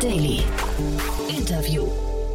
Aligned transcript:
Daily. 0.00 0.44
Interview. 1.28 1.82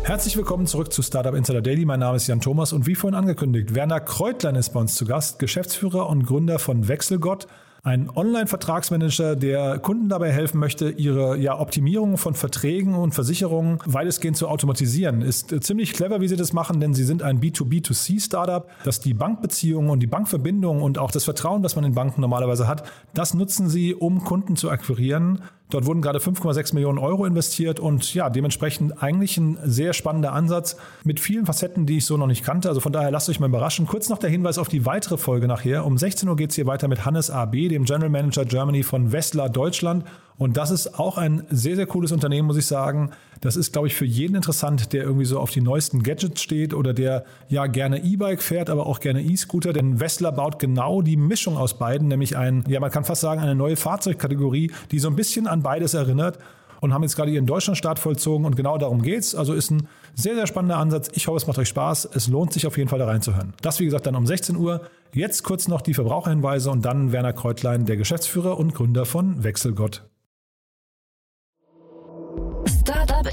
Herzlich 0.03 0.35
willkommen 0.35 0.67
zurück 0.67 0.91
zu 0.91 1.01
Startup 1.01 1.33
Insider 1.33 1.61
Daily. 1.61 1.85
Mein 1.85 2.01
Name 2.01 2.17
ist 2.17 2.27
Jan 2.27 2.41
Thomas 2.41 2.73
und 2.73 2.87
wie 2.87 2.95
vorhin 2.95 3.15
angekündigt, 3.15 3.73
Werner 3.73 4.01
Kreutlein 4.01 4.55
ist 4.55 4.71
bei 4.73 4.81
uns 4.81 4.95
zu 4.95 5.05
Gast, 5.05 5.39
Geschäftsführer 5.39 6.09
und 6.09 6.25
Gründer 6.25 6.59
von 6.59 6.89
Wechselgott. 6.89 7.47
Ein 7.85 8.09
Online-Vertragsmanager, 8.09 9.35
der 9.35 9.77
Kunden 9.79 10.07
dabei 10.07 10.31
helfen 10.31 10.57
möchte, 10.57 10.89
ihre 10.89 11.37
ja, 11.37 11.59
Optimierung 11.59 12.17
von 12.17 12.33
Verträgen 12.33 12.95
und 12.95 13.13
Versicherungen 13.13 13.79
weitestgehend 13.85 14.37
zu 14.37 14.47
automatisieren. 14.47 15.21
Ist 15.21 15.51
äh, 15.51 15.59
ziemlich 15.59 15.91
clever, 15.91 16.21
wie 16.21 16.29
sie 16.29 16.37
das 16.37 16.53
machen, 16.53 16.79
denn 16.79 16.93
sie 16.93 17.03
sind 17.03 17.23
ein 17.23 17.41
B2B2C-Startup, 17.41 18.69
das 18.85 19.01
die 19.01 19.13
Bankbeziehungen 19.13 19.89
und 19.89 19.99
die 19.99 20.07
Bankverbindungen 20.07 20.81
und 20.81 20.97
auch 20.97 21.11
das 21.11 21.25
Vertrauen, 21.25 21.61
das 21.61 21.75
man 21.75 21.83
in 21.83 21.93
Banken 21.93 22.21
normalerweise 22.21 22.69
hat, 22.69 22.83
das 23.13 23.33
nutzen 23.33 23.67
sie, 23.67 23.93
um 23.93 24.23
Kunden 24.23 24.55
zu 24.55 24.69
akquirieren 24.69 25.43
Dort 25.73 25.85
wurden 25.85 26.01
gerade 26.01 26.19
5,6 26.19 26.75
Millionen 26.75 26.99
Euro 26.99 27.25
investiert 27.25 27.79
und 27.79 28.13
ja, 28.13 28.29
dementsprechend 28.29 29.01
eigentlich 29.01 29.37
ein 29.37 29.57
sehr 29.63 29.93
spannender 29.93 30.33
Ansatz 30.33 30.77
mit 31.03 31.19
vielen 31.19 31.47
Facetten, 31.47 31.85
die 31.87 31.97
ich 31.97 32.05
so 32.05 32.15
noch 32.15 32.27
nicht 32.27 32.43
kannte. 32.43 32.69
Also 32.69 32.79
von 32.79 32.93
daher 32.93 33.09
lasst 33.09 33.27
euch 33.29 33.39
mal 33.39 33.47
überraschen. 33.47 33.87
Kurz 33.87 34.07
noch 34.09 34.19
der 34.19 34.29
Hinweis 34.29 34.59
auf 34.59 34.67
die 34.67 34.85
weitere 34.85 35.17
Folge 35.17 35.47
nachher. 35.47 35.85
Um 35.85 35.97
16 35.97 36.29
Uhr 36.29 36.35
geht 36.35 36.51
es 36.51 36.55
hier 36.55 36.67
weiter 36.67 36.87
mit 36.87 37.05
Hannes 37.05 37.31
AB, 37.31 37.69
dem 37.69 37.85
General 37.85 38.09
Manager 38.09 38.45
Germany 38.45 38.83
von 38.83 39.11
Westler 39.11 39.49
Deutschland. 39.49 40.05
Und 40.37 40.57
das 40.57 40.71
ist 40.71 40.99
auch 40.99 41.17
ein 41.17 41.43
sehr, 41.49 41.75
sehr 41.75 41.85
cooles 41.85 42.11
Unternehmen, 42.11 42.47
muss 42.47 42.57
ich 42.57 42.65
sagen. 42.65 43.11
Das 43.41 43.55
ist, 43.55 43.71
glaube 43.73 43.87
ich, 43.87 43.95
für 43.95 44.05
jeden 44.05 44.35
interessant, 44.35 44.93
der 44.93 45.03
irgendwie 45.03 45.25
so 45.25 45.39
auf 45.39 45.51
die 45.51 45.61
neuesten 45.61 46.01
Gadgets 46.01 46.41
steht 46.41 46.73
oder 46.73 46.93
der 46.93 47.23
ja 47.49 47.67
gerne 47.67 48.03
E-Bike 48.03 48.41
fährt, 48.41 48.69
aber 48.69 48.87
auch 48.87 48.99
gerne 48.99 49.21
E-Scooter. 49.21 49.73
Denn 49.73 49.99
Wessler 49.99 50.31
baut 50.31 50.59
genau 50.59 51.01
die 51.01 51.17
Mischung 51.17 51.57
aus 51.57 51.77
beiden, 51.77 52.07
nämlich 52.07 52.35
ein, 52.35 52.63
ja, 52.67 52.79
man 52.79 52.91
kann 52.91 53.03
fast 53.03 53.21
sagen, 53.21 53.41
eine 53.41 53.55
neue 53.55 53.75
Fahrzeugkategorie, 53.75 54.71
die 54.91 54.99
so 54.99 55.07
ein 55.07 55.15
bisschen 55.15 55.47
an 55.47 55.61
beides 55.61 55.93
erinnert 55.93 56.39
und 56.83 56.93
haben 56.93 57.03
jetzt 57.03 57.15
gerade 57.15 57.31
ihren 57.31 57.45
Deutschlandstart 57.45 57.97
vollzogen 57.97 58.45
und 58.45 58.57
genau 58.57 58.77
darum 58.77 59.01
geht's. 59.03 59.35
Also 59.35 59.53
ist 59.53 59.71
ein 59.71 59.87
sehr, 60.15 60.35
sehr 60.35 60.47
spannender 60.47 60.77
Ansatz. 60.77 61.09
Ich 61.13 61.27
hoffe, 61.27 61.37
es 61.37 61.47
macht 61.47 61.57
euch 61.57 61.69
Spaß. 61.69 62.09
Es 62.13 62.27
lohnt 62.27 62.51
sich 62.51 62.67
auf 62.67 62.77
jeden 62.77 62.89
Fall 62.89 62.99
da 62.99 63.05
reinzuhören. 63.05 63.53
Das, 63.61 63.79
wie 63.79 63.85
gesagt, 63.85 64.05
dann 64.05 64.15
um 64.15 64.27
16 64.27 64.57
Uhr. 64.57 64.81
Jetzt 65.13 65.43
kurz 65.43 65.69
noch 65.69 65.79
die 65.79 65.93
Verbraucherhinweise 65.93 66.69
und 66.71 66.83
dann 66.83 67.13
Werner 67.13 67.31
Kreutlein, 67.31 67.85
der 67.85 67.95
Geschäftsführer 67.95 68.57
und 68.57 68.75
Gründer 68.75 69.05
von 69.05 69.43
Wechselgott. 69.45 70.03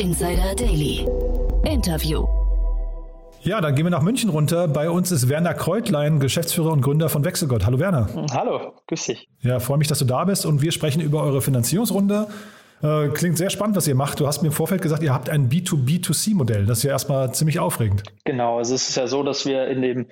Insider 0.01 0.55
Daily. 0.55 1.07
Interview. 1.71 2.27
Ja, 3.43 3.61
dann 3.61 3.75
gehen 3.75 3.85
wir 3.85 3.91
nach 3.91 4.01
München 4.01 4.31
runter. 4.31 4.67
Bei 4.67 4.89
uns 4.89 5.13
ist 5.13 5.29
Werner 5.29 5.53
Kreutlein, 5.53 6.21
Geschäftsführer 6.21 6.73
und 6.73 6.81
Gründer 6.81 7.11
von 7.11 7.23
Wechselgott. 7.23 7.67
Hallo 7.67 7.79
Werner. 7.79 8.09
Hallo, 8.33 8.73
grüß 8.87 9.05
dich. 9.05 9.29
Ja, 9.41 9.61
freue 9.61 9.77
mich, 9.77 9.89
dass 9.89 9.99
du 9.99 10.07
da 10.07 10.25
bist 10.25 10.47
und 10.47 10.63
wir 10.63 10.73
sprechen 10.73 11.03
über 11.03 11.23
eure 11.23 11.43
Finanzierungsrunde. 11.43 12.29
Äh, 12.83 13.09
klingt 13.09 13.37
sehr 13.37 13.51
spannend, 13.51 13.77
was 13.77 13.87
ihr 13.89 13.95
macht. 13.95 14.21
Du 14.21 14.27
hast 14.27 14.41
mir 14.41 14.49
im 14.49 14.55
Vorfeld 14.55 14.81
gesagt, 14.81 15.03
ihr 15.03 15.13
habt 15.13 15.29
ein 15.29 15.51
B2B2C-Modell. 15.51 16.65
Das 16.65 16.79
ist 16.79 16.85
ja 16.85 16.93
erstmal 16.93 17.35
ziemlich 17.35 17.59
aufregend. 17.59 18.05
Genau, 18.25 18.57
also 18.57 18.75
es 18.75 18.89
ist 18.89 18.97
ja 18.97 19.07
so, 19.07 19.23
dass 19.23 19.45
wir 19.45 19.67
in 19.67 19.83
dem 19.83 20.07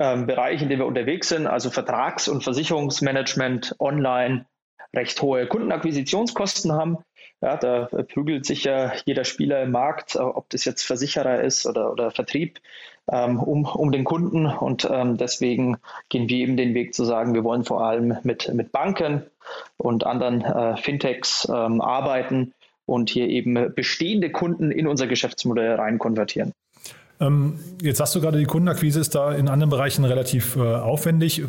ähm, 0.00 0.26
Bereich, 0.26 0.62
in 0.62 0.68
dem 0.68 0.80
wir 0.80 0.86
unterwegs 0.86 1.28
sind, 1.28 1.46
also 1.46 1.70
Vertrags- 1.70 2.26
und 2.26 2.42
Versicherungsmanagement 2.42 3.76
online, 3.78 4.46
recht 4.96 5.22
hohe 5.22 5.46
Kundenakquisitionskosten 5.46 6.72
haben. 6.72 6.98
Ja, 7.40 7.56
da 7.56 7.88
prügelt 8.12 8.46
sich 8.46 8.64
ja 8.64 8.92
jeder 9.04 9.24
Spieler 9.24 9.62
im 9.62 9.70
Markt, 9.70 10.16
äh, 10.16 10.18
ob 10.18 10.50
das 10.50 10.64
jetzt 10.64 10.82
Versicherer 10.82 11.42
ist 11.42 11.66
oder, 11.66 11.92
oder 11.92 12.10
Vertrieb, 12.10 12.58
ähm, 13.10 13.38
um, 13.38 13.64
um 13.64 13.92
den 13.92 14.04
Kunden. 14.04 14.46
Und 14.46 14.88
ähm, 14.90 15.16
deswegen 15.16 15.76
gehen 16.08 16.28
wir 16.28 16.38
eben 16.38 16.56
den 16.56 16.74
Weg 16.74 16.94
zu 16.94 17.04
sagen, 17.04 17.34
wir 17.34 17.44
wollen 17.44 17.64
vor 17.64 17.84
allem 17.84 18.18
mit, 18.24 18.52
mit 18.52 18.72
Banken 18.72 19.22
und 19.76 20.04
anderen 20.04 20.42
äh, 20.42 20.76
Fintechs 20.76 21.46
ähm, 21.48 21.80
arbeiten 21.80 22.54
und 22.86 23.10
hier 23.10 23.28
eben 23.28 23.72
bestehende 23.74 24.30
Kunden 24.30 24.70
in 24.70 24.88
unser 24.88 25.06
Geschäftsmodell 25.06 25.74
rein 25.74 25.98
konvertieren. 25.98 26.52
Ähm, 27.20 27.58
jetzt 27.82 27.98
sagst 27.98 28.14
du 28.14 28.20
gerade, 28.20 28.38
die 28.38 28.44
Kundenakquise 28.44 29.00
ist 29.00 29.14
da 29.14 29.32
in 29.32 29.48
anderen 29.48 29.70
Bereichen 29.70 30.04
relativ 30.04 30.56
äh, 30.56 30.60
aufwendig. 30.60 31.42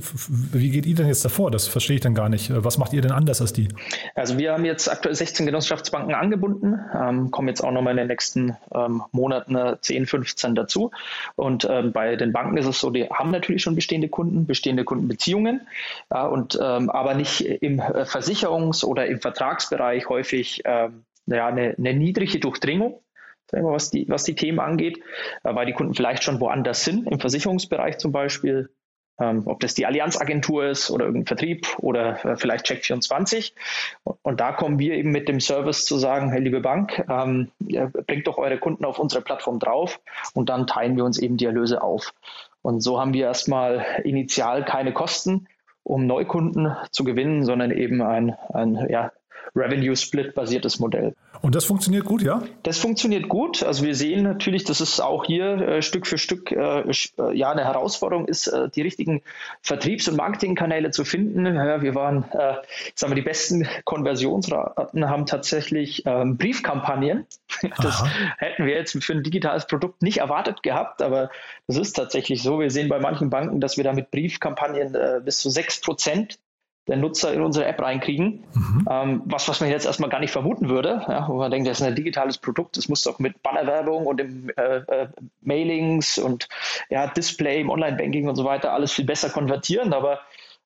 Wie 0.51 0.71
geht 0.71 0.85
ihr 0.85 0.95
denn 0.95 1.07
jetzt 1.07 1.23
davor? 1.23 1.51
Das 1.51 1.67
verstehe 1.67 1.97
ich 1.97 2.01
dann 2.01 2.15
gar 2.15 2.29
nicht. 2.29 2.49
Äh, 2.49 2.63
was 2.63 2.77
macht 2.77 2.93
ihr 2.93 3.01
denn 3.01 3.11
anders 3.11 3.39
als 3.41 3.53
die? 3.53 3.69
Also 4.15 4.37
wir 4.37 4.53
haben 4.53 4.65
jetzt 4.65 4.91
aktuell 4.91 5.13
16 5.13 5.45
Genossenschaftsbanken 5.45 6.15
angebunden, 6.15 6.79
ähm, 6.93 7.29
kommen 7.29 7.47
jetzt 7.47 7.63
auch 7.63 7.71
nochmal 7.71 7.91
in 7.91 7.97
den 7.97 8.07
nächsten 8.07 8.57
ähm, 8.73 9.03
Monaten 9.11 9.57
10, 9.79 10.07
15 10.07 10.55
dazu. 10.55 10.91
Und 11.35 11.67
bei 11.93 12.15
den 12.15 12.31
Banken 12.31 12.57
ist 12.57 12.65
es 12.65 12.79
so, 12.79 12.89
die 12.89 13.07
haben 13.09 13.31
natürlich 13.31 13.61
schon 13.61 13.75
bestehende 13.75 14.09
Kunden, 14.09 14.45
bestehende 14.45 14.83
Kundenbeziehungen, 14.83 15.61
aber 16.09 17.13
nicht 17.13 17.41
im 17.41 17.79
Versicherungs- 17.79 18.83
oder 18.85 19.07
im 19.07 19.19
Vertragsbereich 19.19 20.09
häufig 20.09 20.63
ja, 20.65 20.91
eine, 21.27 21.75
eine 21.77 21.93
niedrige 21.93 22.39
Durchdringung 22.39 23.01
was 23.51 23.89
die, 23.89 24.07
was 24.09 24.23
die 24.23 24.35
Themen 24.35 24.59
angeht, 24.59 24.99
äh, 25.43 25.53
weil 25.55 25.65
die 25.65 25.73
Kunden 25.73 25.93
vielleicht 25.93 26.23
schon 26.23 26.39
woanders 26.39 26.83
sind, 26.83 27.07
im 27.07 27.19
Versicherungsbereich 27.19 27.97
zum 27.97 28.11
Beispiel, 28.11 28.69
ähm, 29.19 29.43
ob 29.45 29.59
das 29.59 29.73
die 29.73 29.85
Allianzagentur 29.85 30.65
ist 30.65 30.89
oder 30.89 31.05
irgendein 31.05 31.27
Vertrieb 31.27 31.67
oder 31.79 32.23
äh, 32.25 32.37
vielleicht 32.37 32.65
Check24. 32.67 33.53
Und, 34.03 34.39
da 34.39 34.53
kommen 34.53 34.79
wir 34.79 34.93
eben 34.93 35.11
mit 35.11 35.27
dem 35.27 35.39
Service 35.39 35.85
zu 35.85 35.97
sagen, 35.97 36.31
hey, 36.31 36.39
liebe 36.41 36.61
Bank, 36.61 37.03
ähm, 37.09 37.51
bringt 38.07 38.27
doch 38.27 38.37
eure 38.37 38.57
Kunden 38.57 38.85
auf 38.85 38.99
unsere 38.99 39.21
Plattform 39.21 39.59
drauf 39.59 39.99
und 40.33 40.49
dann 40.49 40.67
teilen 40.67 40.95
wir 40.95 41.03
uns 41.03 41.19
eben 41.19 41.37
die 41.37 41.45
Erlöse 41.45 41.81
auf. 41.81 42.13
Und 42.61 42.81
so 42.81 42.99
haben 42.99 43.13
wir 43.13 43.25
erstmal 43.25 43.85
initial 44.03 44.63
keine 44.63 44.93
Kosten, 44.93 45.47
um 45.83 46.05
Neukunden 46.05 46.75
zu 46.91 47.03
gewinnen, 47.03 47.43
sondern 47.43 47.71
eben 47.71 48.01
ein, 48.01 48.35
ein 48.53 48.87
ja, 48.89 49.11
Revenue-Split-basiertes 49.55 50.79
Modell. 50.79 51.15
Und 51.41 51.55
das 51.55 51.63
funktioniert 51.63 52.03
gut, 52.03 52.21
ja? 52.21 52.41
Das 52.63 52.79
funktioniert 52.79 53.29
gut. 53.29 53.63
Also 53.63 53.85
wir 53.85 53.95
sehen 53.95 54.23
natürlich, 54.23 54.65
dass 54.65 54.81
es 54.81 54.99
auch 54.99 55.23
hier 55.23 55.45
äh, 55.45 55.81
Stück 55.81 56.05
für 56.05 56.17
Stück 56.17 56.51
äh, 56.51 56.81
äh 56.81 56.93
ja 57.33 57.51
eine 57.51 57.63
Herausforderung 57.63 58.27
ist, 58.27 58.47
äh, 58.47 58.69
die 58.69 58.81
richtigen 58.81 59.21
Vertriebs- 59.61 60.09
und 60.09 60.17
Marketingkanäle 60.17 60.91
zu 60.91 61.05
finden. 61.05 61.45
Ja, 61.45 61.81
wir 61.81 61.95
waren, 61.95 62.25
äh, 62.31 62.55
sagen 62.93 63.11
wir, 63.11 63.15
die 63.15 63.21
besten 63.21 63.67
Konversionsraten 63.85 65.09
haben 65.09 65.25
tatsächlich 65.25 66.03
ähm, 66.05 66.37
Briefkampagnen. 66.37 67.25
Das 67.81 68.01
Aha. 68.01 68.07
hätten 68.37 68.65
wir 68.65 68.73
jetzt 68.73 69.03
für 69.03 69.13
ein 69.13 69.23
digitales 69.23 69.67
Produkt 69.67 70.01
nicht 70.01 70.19
erwartet 70.19 70.63
gehabt, 70.63 71.01
aber 71.01 71.29
das 71.67 71.77
ist 71.77 71.93
tatsächlich 71.93 72.41
so. 72.41 72.59
Wir 72.59 72.71
sehen 72.71 72.89
bei 72.89 72.99
manchen 72.99 73.29
Banken, 73.29 73.59
dass 73.59 73.77
wir 73.77 73.83
da 73.83 73.93
mit 73.93 74.11
Briefkampagnen 74.11 74.95
äh, 74.95 75.21
bis 75.23 75.39
zu 75.39 75.49
sechs 75.49 75.81
Prozent 75.81 76.39
der 76.89 76.97
Nutzer 76.97 77.33
in 77.33 77.41
unsere 77.41 77.65
App 77.65 77.81
reinkriegen. 77.81 78.43
Mhm. 78.53 78.87
Ähm, 78.89 79.21
was, 79.25 79.47
was 79.47 79.61
man 79.61 79.69
jetzt 79.69 79.85
erstmal 79.85 80.09
gar 80.09 80.19
nicht 80.19 80.31
vermuten 80.31 80.69
würde, 80.69 81.01
ja, 81.07 81.27
wo 81.27 81.35
man 81.35 81.51
denkt, 81.51 81.67
das 81.67 81.79
ist 81.79 81.85
ein 81.85 81.95
digitales 81.95 82.37
Produkt, 82.37 82.77
das 82.77 82.89
muss 82.89 83.03
doch 83.03 83.19
mit 83.19 83.41
Bannerwerbung 83.43 84.05
und 84.05 84.19
im, 84.19 84.49
äh, 84.57 84.77
äh, 84.77 85.07
Mailings 85.41 86.17
und 86.17 86.47
ja, 86.89 87.07
Display 87.07 87.61
im 87.61 87.69
Online-Banking 87.69 88.27
und 88.27 88.35
so 88.35 88.43
weiter 88.43 88.73
alles 88.73 88.91
viel 88.91 89.05
besser 89.05 89.29
konvertieren, 89.29 89.93
aber 89.93 90.19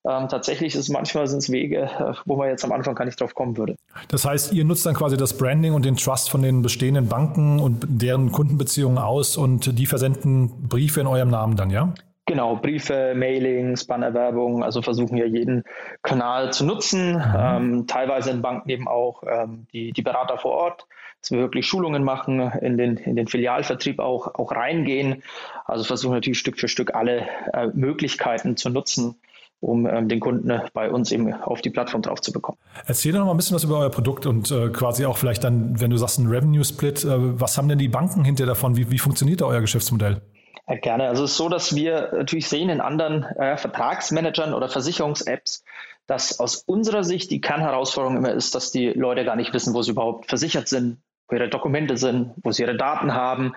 ähm, 0.06 0.28
tatsächlich 0.28 0.76
ist 0.76 0.90
manchmal 0.90 1.28
sind 1.28 1.40
es 1.40 1.50
Wege, 1.50 1.84
äh, 1.84 2.14
wo 2.26 2.36
man 2.36 2.50
jetzt 2.50 2.66
am 2.66 2.74
Anfang 2.74 2.96
gar 2.96 3.06
nicht 3.06 3.20
drauf 3.20 3.36
kommen 3.36 3.56
würde. 3.56 3.76
Das 4.10 4.26
heißt, 4.26 4.54
ihr 4.54 4.66
nutzt 4.66 4.86
dann 4.86 4.96
quasi 4.96 5.16
das 5.16 5.38
Branding 5.38 5.74
und 5.74 5.86
den 5.86 5.96
Trust 5.96 6.30
von 6.30 6.42
den 6.42 6.62
bestehenden 6.62 7.08
Banken 7.08 7.60
und 7.60 7.86
deren 7.88 8.32
Kundenbeziehungen 8.32 8.98
aus 8.98 9.38
und 9.38 9.78
die 9.80 9.86
versenden 9.86 10.68
Briefe 10.68 11.00
in 11.02 11.08
eurem 11.08 11.30
Namen 11.30 11.56
dann, 11.56 11.70
ja? 11.70 11.94
Genau, 12.26 12.56
Briefe, 12.56 13.14
Mailings, 13.16 13.86
Bannerwerbung, 13.86 14.64
also 14.64 14.82
versuchen 14.82 15.18
ja 15.18 15.26
jeden 15.26 15.64
Kanal 16.04 16.54
zu 16.54 16.66
nutzen. 16.66 17.16
Mhm. 17.16 17.36
Ähm, 17.38 17.88
teilweise 17.88 18.32
in 18.32 18.42
Banken 18.42 18.70
eben 18.70 18.88
auch 18.88 19.24
ähm, 19.28 19.68
die, 19.74 19.92
die 19.92 20.02
Berater 20.02 20.38
vor 20.38 20.52
Ort, 20.52 20.88
dass 21.22 21.32
wir 21.32 21.40
wirklich 21.40 21.68
Schulungen 21.68 22.04
machen, 22.04 22.40
in 22.62 22.78
den, 22.78 22.96
in 22.96 23.18
den 23.18 23.28
Filialvertrieb 23.28 24.00
auch, 24.00 24.36
auch 24.36 24.54
reingehen. 24.54 25.22
Also 25.66 25.84
versuchen 25.84 26.14
natürlich 26.14 26.40
Stück 26.40 26.58
für 26.60 26.70
Stück 26.70 26.96
alle 26.96 27.28
äh, 27.52 27.68
Möglichkeiten 27.74 28.56
zu 28.56 28.70
nutzen, 28.70 29.16
um 29.60 29.86
ähm, 29.86 30.08
den 30.08 30.22
Kunden 30.22 30.62
bei 30.74 30.90
uns 30.90 31.12
eben 31.12 31.34
auf 31.34 31.62
die 31.62 31.72
Plattform 31.72 32.04
drauf 32.04 32.22
zu 32.22 32.32
bekommen. 32.32 32.58
Erzähl 32.86 33.12
doch 33.12 33.20
noch 33.20 33.26
mal 33.26 33.32
ein 33.32 33.38
bisschen 33.38 33.56
was 33.56 33.66
über 33.66 33.80
euer 33.80 33.92
Produkt 33.92 34.26
und 34.28 34.50
äh, 34.50 34.70
quasi 34.70 35.06
auch 35.06 35.18
vielleicht 35.18 35.44
dann, 35.44 35.82
wenn 35.82 35.90
du 35.90 35.98
sagst, 35.98 36.20
ein 36.20 36.28
Revenue-Split, 36.28 37.04
äh, 37.04 37.40
was 37.40 37.58
haben 37.58 37.68
denn 37.68 37.80
die 37.80 37.90
Banken 37.90 38.24
hinter 38.24 38.46
davon? 38.46 38.78
Wie, 38.78 38.92
wie 38.92 39.00
funktioniert 39.00 39.42
da 39.42 39.46
euer 39.46 39.60
Geschäftsmodell? 39.60 40.22
Ja, 40.68 40.76
gerne. 40.76 41.08
Also 41.08 41.24
es 41.24 41.32
ist 41.32 41.38
so, 41.38 41.50
dass 41.50 41.76
wir 41.76 42.12
natürlich 42.14 42.48
sehen 42.48 42.70
in 42.70 42.82
anderen 42.82 43.24
äh, 43.24 43.58
Vertragsmanagern 43.58 44.54
oder 44.54 44.70
Versicherungs-Apps, 44.70 45.64
dass 46.08 46.40
aus 46.40 46.58
unserer 46.58 47.04
Sicht 47.04 47.32
die 47.32 47.42
Kernherausforderung 47.42 48.18
immer 48.18 48.32
ist, 48.32 48.56
dass 48.56 48.72
die 48.72 48.90
Leute 48.90 49.26
gar 49.26 49.36
nicht 49.36 49.54
wissen, 49.54 49.74
wo 49.74 49.82
sie 49.82 49.92
überhaupt 49.92 50.28
versichert 50.28 50.68
sind, 50.68 51.02
wo 51.28 51.36
ihre 51.36 51.50
Dokumente 51.50 51.98
sind, 51.98 52.34
wo 52.44 52.52
sie 52.52 52.64
ihre 52.64 52.76
Daten 52.76 53.14
haben 53.14 53.54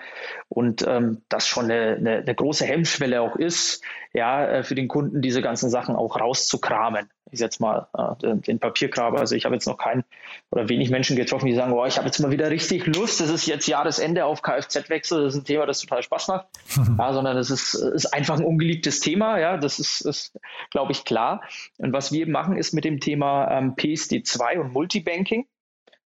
und 0.48 0.86
ähm, 0.86 1.22
das 1.28 1.46
schon 1.46 1.64
eine, 1.64 1.96
eine, 1.96 2.16
eine, 2.18 2.34
große 2.34 2.64
Hemmschwelle 2.64 3.20
auch 3.20 3.36
ist, 3.36 3.82
ja, 4.12 4.46
äh, 4.46 4.62
für 4.62 4.74
den 4.74 4.88
Kunden 4.88 5.22
diese 5.22 5.42
ganzen 5.42 5.70
Sachen 5.70 5.96
auch 5.96 6.18
rauszukramen. 6.18 7.10
Ich 7.32 7.40
jetzt 7.40 7.60
mal 7.60 7.88
äh, 7.96 8.36
den, 8.36 8.58
Papierkram. 8.58 9.16
Also 9.16 9.34
ich 9.34 9.44
habe 9.44 9.54
jetzt 9.54 9.66
noch 9.66 9.78
keinen 9.78 10.04
oder 10.50 10.68
wenig 10.68 10.90
Menschen 10.90 11.16
getroffen, 11.16 11.46
die 11.46 11.54
sagen, 11.54 11.72
oh, 11.72 11.84
ich 11.84 11.96
habe 11.96 12.06
jetzt 12.06 12.18
mal 12.20 12.30
wieder 12.30 12.50
richtig 12.50 12.86
Lust, 12.86 13.20
das 13.20 13.30
ist 13.30 13.46
jetzt 13.46 13.66
Jahresende 13.66 14.24
auf 14.24 14.42
Kfz-Wechsel, 14.42 15.24
das 15.24 15.34
ist 15.34 15.40
ein 15.40 15.44
Thema, 15.44 15.66
das 15.66 15.80
total 15.80 16.02
Spaß 16.02 16.28
macht, 16.28 16.46
ja, 16.98 17.12
sondern 17.12 17.36
es 17.36 17.50
ist, 17.50 17.74
ist 17.74 18.06
einfach 18.06 18.38
ein 18.38 18.44
ungeliebtes 18.44 19.00
Thema, 19.00 19.38
ja, 19.38 19.56
das 19.56 19.78
ist, 19.78 20.02
ist 20.02 20.38
glaube 20.70 20.92
ich, 20.92 21.04
klar. 21.04 21.42
Und 21.78 21.92
was 21.92 22.12
wir 22.12 22.28
machen, 22.28 22.56
ist 22.56 22.72
mit 22.72 22.84
dem 22.84 23.00
Thema 23.00 23.50
ähm, 23.50 23.74
PSD2 23.74 24.60
und 24.60 24.72
Multibanking, 24.72 25.46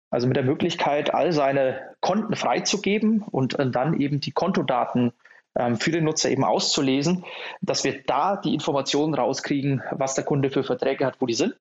also 0.09 0.27
mit 0.27 0.35
der 0.35 0.43
Möglichkeit, 0.43 1.13
all 1.13 1.31
seine 1.31 1.81
Konten 2.01 2.35
freizugeben 2.35 3.21
und 3.21 3.57
äh, 3.57 3.69
dann 3.69 3.99
eben 3.99 4.19
die 4.19 4.31
Kontodaten 4.31 5.05
ähm, 5.05 5.11
für 5.77 5.91
den 5.91 6.03
Nutzer 6.03 6.29
eben 6.29 6.43
auszulesen, 6.43 7.23
dass 7.61 7.85
wir 7.85 8.03
da 8.03 8.35
die 8.35 8.53
Informationen 8.53 9.13
rauskriegen, 9.13 9.81
was 9.91 10.13
der 10.13 10.25
Kunde 10.25 10.49
für 10.49 10.63
Verträge 10.63 11.05
hat, 11.05 11.21
wo 11.21 11.25
die 11.25 11.33
sind. 11.33 11.55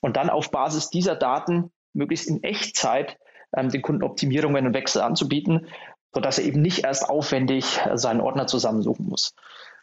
Und 0.00 0.16
dann 0.16 0.30
auf 0.30 0.50
Basis 0.50 0.90
dieser 0.90 1.16
Daten 1.16 1.72
möglichst 1.92 2.28
in 2.28 2.42
Echtzeit 2.42 3.18
ähm, 3.56 3.70
den 3.70 3.82
Kunden 3.82 4.02
Optimierungen 4.02 4.66
und 4.66 4.74
Wechsel 4.74 5.02
anzubieten, 5.02 5.66
sodass 6.14 6.38
er 6.38 6.44
eben 6.44 6.62
nicht 6.62 6.84
erst 6.84 7.08
aufwendig 7.08 7.80
äh, 7.84 7.96
seinen 7.96 8.20
Ordner 8.20 8.46
zusammensuchen 8.46 9.06
muss. 9.06 9.34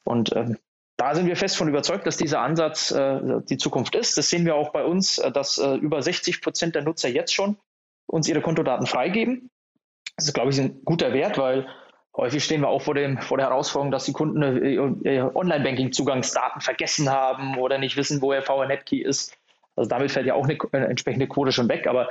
Und 0.04 0.36
ähm, 0.36 0.58
da 0.98 1.16
sind 1.16 1.28
wir 1.28 1.36
fest 1.36 1.58
von 1.58 1.70
überzeugt, 1.70 2.06
dass 2.06 2.18
dieser 2.18 2.42
Ansatz 2.42 2.92
äh, 2.92 3.42
die 3.50 3.58
Zukunft 3.58 3.96
ist. 3.96 4.18
Das 4.18 4.30
sehen 4.30 4.46
wir 4.46 4.56
auch 4.56 4.72
bei 4.72 4.84
uns, 4.84 5.18
äh, 5.18 5.32
dass 5.32 5.58
äh, 5.58 5.76
über 5.76 6.02
60 6.02 6.42
Prozent 6.42 6.76
der 6.76 6.84
Nutzer 6.84 7.10
jetzt 7.10 7.34
schon 7.34 7.58
uns 8.06 8.28
ihre 8.28 8.42
Kontodaten 8.42 8.88
freigeben. 8.88 9.50
Das 10.18 10.26
ist, 10.26 10.34
glaube 10.34 10.50
ich, 10.50 10.60
ein 10.60 10.84
guter 10.84 11.14
Wert, 11.14 11.38
weil 11.38 11.68
häufig 12.16 12.44
stehen 12.44 12.62
wir 12.62 12.70
auch 12.70 12.82
vor, 12.82 12.96
dem, 12.96 13.18
vor 13.20 13.38
der 13.38 13.48
Herausforderung, 13.48 13.92
dass 13.92 14.06
die 14.06 14.14
Kunden 14.14 14.42
äh, 15.06 15.22
Online-Banking-Zugangsdaten 15.22 16.62
vergessen 16.62 17.10
haben 17.10 17.58
oder 17.58 17.78
nicht 17.78 17.98
wissen, 17.98 18.22
wo 18.22 18.34
ihr 18.34 18.42
VNet-Key 18.42 19.02
ist. 19.02 19.38
Also 19.76 19.90
damit 19.90 20.12
fällt 20.12 20.26
ja 20.26 20.34
auch 20.34 20.44
eine, 20.44 20.58
eine 20.72 20.88
entsprechende 20.88 21.28
Quote 21.28 21.52
schon 21.52 21.70
weg. 21.70 21.88
Aber 21.88 22.10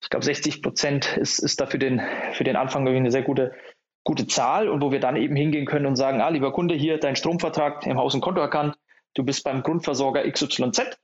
ich 0.00 0.08
glaube, 0.08 0.24
60 0.24 0.62
Prozent 0.62 1.16
ist, 1.16 1.38
ist 1.38 1.60
da 1.60 1.66
für 1.66 1.78
den, 1.78 2.00
für 2.32 2.44
den 2.44 2.56
Anfang 2.56 2.86
eine 2.88 3.10
sehr 3.10 3.22
gute 3.22 3.52
gute 4.04 4.26
Zahl 4.26 4.68
und 4.68 4.82
wo 4.82 4.90
wir 4.90 5.00
dann 5.00 5.16
eben 5.16 5.36
hingehen 5.36 5.66
können 5.66 5.86
und 5.86 5.96
sagen, 5.96 6.20
ah, 6.20 6.28
lieber 6.28 6.52
Kunde, 6.52 6.74
hier 6.74 6.98
dein 6.98 7.16
Stromvertrag 7.16 7.86
im 7.86 7.98
Haus- 7.98 8.14
und 8.14 8.20
Konto 8.20 8.40
erkannt, 8.40 8.76
du 9.14 9.24
bist 9.24 9.44
beim 9.44 9.62
Grundversorger 9.62 10.28
XYZ. 10.28 10.98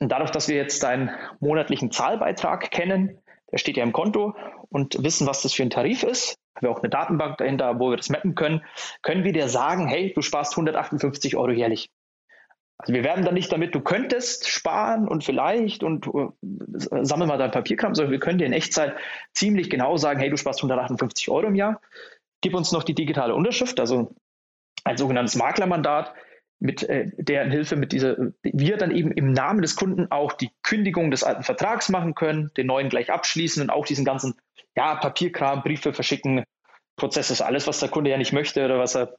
Und 0.00 0.08
dadurch, 0.10 0.30
dass 0.30 0.48
wir 0.48 0.56
jetzt 0.56 0.82
deinen 0.82 1.10
monatlichen 1.40 1.90
Zahlbeitrag 1.90 2.70
kennen, 2.70 3.18
der 3.52 3.58
steht 3.58 3.76
ja 3.76 3.84
im 3.84 3.92
Konto 3.92 4.34
und 4.68 5.02
wissen, 5.02 5.26
was 5.26 5.42
das 5.42 5.54
für 5.54 5.62
ein 5.62 5.70
Tarif 5.70 6.02
ist, 6.02 6.36
haben 6.54 6.66
wir 6.66 6.70
auch 6.70 6.80
eine 6.80 6.90
Datenbank 6.90 7.38
dahinter, 7.38 7.78
wo 7.78 7.90
wir 7.90 7.96
das 7.96 8.10
mappen 8.10 8.34
können, 8.34 8.62
können 9.02 9.24
wir 9.24 9.32
dir 9.32 9.48
sagen, 9.48 9.86
hey, 9.86 10.12
du 10.14 10.22
sparst 10.22 10.52
158 10.52 11.36
Euro 11.36 11.50
jährlich. 11.50 11.90
Also 12.78 12.92
wir 12.92 13.04
werden 13.04 13.24
dann 13.24 13.34
nicht 13.34 13.52
damit, 13.52 13.74
du 13.74 13.80
könntest 13.80 14.48
sparen 14.48 15.06
und 15.06 15.22
vielleicht 15.22 15.84
und 15.84 16.06
uh, 16.08 16.32
sammel 16.40 17.26
mal 17.26 17.38
dein 17.38 17.52
Papierkram, 17.52 17.94
sondern 17.94 18.12
wir 18.12 18.18
können 18.18 18.38
dir 18.38 18.46
in 18.46 18.52
Echtzeit 18.52 18.96
ziemlich 19.32 19.70
genau 19.70 19.96
sagen, 19.96 20.20
hey, 20.20 20.28
du 20.28 20.36
sparst 20.36 20.60
158 20.60 21.28
Euro 21.28 21.46
im 21.46 21.54
Jahr. 21.54 21.80
Gib 22.40 22.54
uns 22.54 22.72
noch 22.72 22.82
die 22.82 22.94
digitale 22.94 23.34
Unterschrift, 23.34 23.78
also 23.78 24.14
ein 24.84 24.96
sogenanntes 24.96 25.36
Maklermandat, 25.36 26.14
mit 26.60 26.82
äh, 26.84 27.10
deren 27.16 27.50
Hilfe 27.50 27.76
mit 27.76 27.92
dieser, 27.92 28.16
wir 28.42 28.76
dann 28.76 28.90
eben 28.90 29.12
im 29.12 29.32
Namen 29.32 29.62
des 29.62 29.76
Kunden 29.76 30.10
auch 30.10 30.32
die 30.32 30.50
Kündigung 30.62 31.10
des 31.10 31.24
alten 31.24 31.42
Vertrags 31.42 31.88
machen 31.88 32.14
können, 32.14 32.50
den 32.56 32.66
neuen 32.66 32.88
gleich 32.88 33.12
abschließen 33.12 33.62
und 33.62 33.70
auch 33.70 33.86
diesen 33.86 34.04
ganzen 34.04 34.34
ja, 34.76 34.94
Papierkram, 34.94 35.62
Briefe 35.62 35.92
verschicken, 35.92 36.44
Prozess 36.96 37.30
ist 37.30 37.40
alles, 37.40 37.66
was 37.66 37.80
der 37.80 37.88
Kunde 37.88 38.10
ja 38.10 38.18
nicht 38.18 38.32
möchte 38.32 38.64
oder 38.64 38.78
was 38.78 38.94
er 38.94 39.16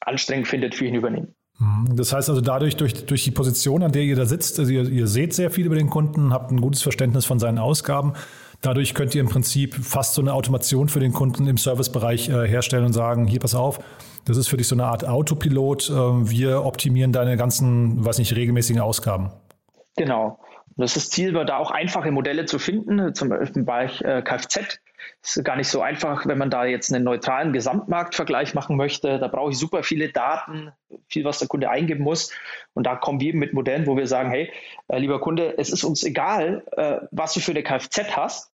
anstrengend 0.00 0.48
findet, 0.48 0.74
für 0.74 0.86
ihn 0.86 0.94
übernehmen. 0.94 1.34
Mhm. 1.58 1.96
Das 1.96 2.12
heißt 2.12 2.28
also 2.28 2.40
dadurch, 2.40 2.76
durch, 2.76 3.06
durch 3.06 3.24
die 3.24 3.30
Position, 3.30 3.82
an 3.82 3.92
der 3.92 4.02
ihr 4.02 4.16
da 4.16 4.26
sitzt, 4.26 4.58
also 4.58 4.72
ihr, 4.72 4.88
ihr 4.88 5.06
seht 5.06 5.34
sehr 5.34 5.50
viel 5.50 5.66
über 5.66 5.74
den 5.74 5.90
Kunden, 5.90 6.32
habt 6.32 6.50
ein 6.50 6.60
gutes 6.60 6.82
Verständnis 6.82 7.24
von 7.24 7.38
seinen 7.38 7.58
Ausgaben. 7.58 8.14
Dadurch 8.62 8.94
könnt 8.94 9.12
ihr 9.14 9.20
im 9.20 9.28
Prinzip 9.28 9.74
fast 9.74 10.14
so 10.14 10.22
eine 10.22 10.32
Automation 10.32 10.88
für 10.88 11.00
den 11.00 11.12
Kunden 11.12 11.48
im 11.48 11.58
Servicebereich 11.58 12.28
äh, 12.28 12.46
herstellen 12.46 12.84
und 12.84 12.92
sagen, 12.92 13.26
hier 13.26 13.40
pass 13.40 13.56
auf, 13.56 13.80
das 14.24 14.36
ist 14.36 14.46
für 14.46 14.56
dich 14.56 14.68
so 14.68 14.76
eine 14.76 14.84
Art 14.84 15.04
Autopilot. 15.04 15.90
Äh, 15.90 15.92
wir 15.92 16.64
optimieren 16.64 17.12
deine 17.12 17.36
ganzen, 17.36 18.04
weiß 18.04 18.18
nicht, 18.18 18.36
regelmäßigen 18.36 18.80
Ausgaben. 18.80 19.32
Genau. 19.96 20.38
das 20.76 20.96
ist 20.96 21.08
das 21.08 21.10
Ziel, 21.10 21.32
da 21.32 21.56
auch 21.58 21.72
einfache 21.72 22.12
Modelle 22.12 22.46
zu 22.46 22.60
finden, 22.60 23.14
zum 23.14 23.30
Beispiel 23.30 23.64
Bereich 23.64 24.00
äh, 24.02 24.22
Kfz 24.22 24.78
es 25.22 25.36
ist 25.36 25.44
gar 25.44 25.56
nicht 25.56 25.68
so 25.68 25.80
einfach, 25.80 26.26
wenn 26.26 26.38
man 26.38 26.50
da 26.50 26.64
jetzt 26.64 26.92
einen 26.92 27.04
neutralen 27.04 27.52
Gesamtmarktvergleich 27.52 28.54
machen 28.54 28.76
möchte. 28.76 29.18
Da 29.18 29.28
brauche 29.28 29.52
ich 29.52 29.58
super 29.58 29.82
viele 29.82 30.08
Daten, 30.08 30.72
viel, 31.08 31.24
was 31.24 31.38
der 31.38 31.48
Kunde 31.48 31.70
eingeben 31.70 32.02
muss. 32.02 32.32
Und 32.74 32.86
da 32.86 32.96
kommen 32.96 33.20
wir 33.20 33.28
eben 33.28 33.38
mit 33.38 33.52
Modellen, 33.52 33.86
wo 33.86 33.96
wir 33.96 34.06
sagen, 34.06 34.30
hey, 34.30 34.52
äh, 34.88 34.98
lieber 34.98 35.20
Kunde, 35.20 35.56
es 35.58 35.70
ist 35.70 35.84
uns 35.84 36.02
egal, 36.02 36.64
äh, 36.72 37.06
was 37.10 37.34
du 37.34 37.40
für 37.40 37.52
eine 37.52 37.62
Kfz 37.62 38.16
hast. 38.16 38.51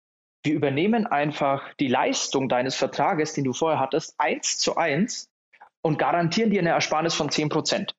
Wir 0.43 0.53
übernehmen 0.53 1.07
einfach 1.07 1.73
die 1.75 1.87
Leistung 1.87 2.49
deines 2.49 2.75
Vertrages, 2.75 3.33
den 3.33 3.45
du 3.45 3.53
vorher 3.53 3.79
hattest, 3.79 4.15
eins 4.17 4.57
zu 4.57 4.75
eins 4.75 5.29
und 5.81 5.97
garantieren 5.97 6.49
dir 6.49 6.59
eine 6.59 6.71
Ersparnis 6.71 7.13
von 7.13 7.29
10 7.29 7.49
Prozent. 7.49 7.95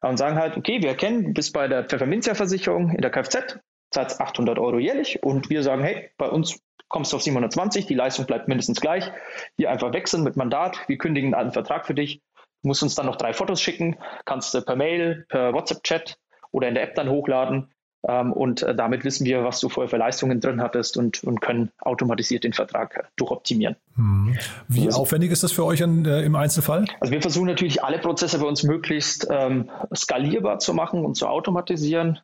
Und 0.00 0.16
sagen 0.16 0.36
halt, 0.36 0.56
okay, 0.56 0.80
wir 0.80 0.90
erkennen, 0.90 1.24
du 1.24 1.32
bist 1.32 1.52
bei 1.52 1.68
der 1.68 1.84
Pfefferminzia-Versicherung 1.84 2.90
in 2.90 3.02
der 3.02 3.10
Kfz, 3.10 3.58
zahlst 3.90 4.20
800 4.20 4.58
Euro 4.58 4.78
jährlich 4.78 5.22
und 5.22 5.50
wir 5.50 5.62
sagen, 5.62 5.82
hey, 5.82 6.10
bei 6.16 6.28
uns 6.28 6.58
kommst 6.88 7.12
du 7.12 7.16
auf 7.16 7.22
720, 7.22 7.86
die 7.86 7.94
Leistung 7.94 8.26
bleibt 8.26 8.48
mindestens 8.48 8.80
gleich. 8.80 9.10
Hier 9.56 9.70
einfach 9.70 9.92
wechseln 9.92 10.22
mit 10.22 10.36
Mandat. 10.36 10.88
Wir 10.88 10.98
kündigen 10.98 11.34
einen 11.34 11.52
Vertrag 11.52 11.86
für 11.86 11.94
dich. 11.94 12.22
Du 12.62 12.68
musst 12.68 12.82
uns 12.82 12.94
dann 12.94 13.06
noch 13.06 13.16
drei 13.16 13.32
Fotos 13.32 13.60
schicken, 13.60 13.98
kannst 14.24 14.54
du 14.54 14.62
per 14.62 14.76
Mail, 14.76 15.24
per 15.28 15.52
WhatsApp-Chat 15.52 16.18
oder 16.50 16.68
in 16.68 16.74
der 16.74 16.84
App 16.84 16.94
dann 16.94 17.08
hochladen. 17.08 17.72
Ähm, 18.10 18.32
und 18.32 18.62
äh, 18.62 18.74
damit 18.74 19.04
wissen 19.04 19.24
wir, 19.24 19.44
was 19.44 19.60
du 19.60 19.68
vorher 19.68 19.88
für 19.88 19.96
Leistungen 19.96 20.40
drin 20.40 20.60
hattest 20.60 20.96
und, 20.96 21.22
und 21.22 21.40
können 21.40 21.70
automatisiert 21.78 22.42
den 22.42 22.52
Vertrag 22.52 23.08
durchoptimieren. 23.16 23.76
Hm. 23.94 24.36
Wie 24.66 24.86
also, 24.86 25.02
aufwendig 25.02 25.30
ist 25.30 25.44
das 25.44 25.52
für 25.52 25.64
euch 25.64 25.80
in, 25.80 26.04
äh, 26.04 26.22
im 26.22 26.34
Einzelfall? 26.34 26.86
Also 26.98 27.12
wir 27.12 27.22
versuchen 27.22 27.46
natürlich 27.46 27.84
alle 27.84 27.98
Prozesse 27.98 28.40
bei 28.40 28.46
uns 28.46 28.64
möglichst 28.64 29.28
ähm, 29.30 29.70
skalierbar 29.94 30.58
zu 30.58 30.74
machen 30.74 31.04
und 31.04 31.14
zu 31.14 31.28
automatisieren, 31.28 32.18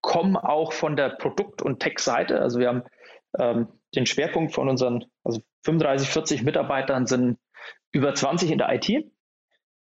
kommen 0.00 0.36
auch 0.36 0.72
von 0.72 0.94
der 0.94 1.08
Produkt- 1.10 1.62
und 1.62 1.80
Tech-Seite. 1.80 2.40
Also 2.40 2.60
wir 2.60 2.68
haben 2.68 2.82
ähm, 3.38 3.68
den 3.96 4.06
Schwerpunkt 4.06 4.54
von 4.54 4.68
unseren 4.68 5.06
also 5.24 5.40
35, 5.64 6.08
40 6.08 6.42
Mitarbeitern 6.44 7.06
sind 7.06 7.38
über 7.90 8.14
20 8.14 8.52
in 8.52 8.58
der 8.58 8.72
IT. 8.72 9.10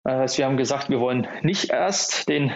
Das 0.04 0.38
wir 0.38 0.46
haben 0.46 0.58
gesagt, 0.58 0.90
wir 0.90 1.00
wollen 1.00 1.28
nicht 1.42 1.72
erst 1.72 2.30
den 2.30 2.52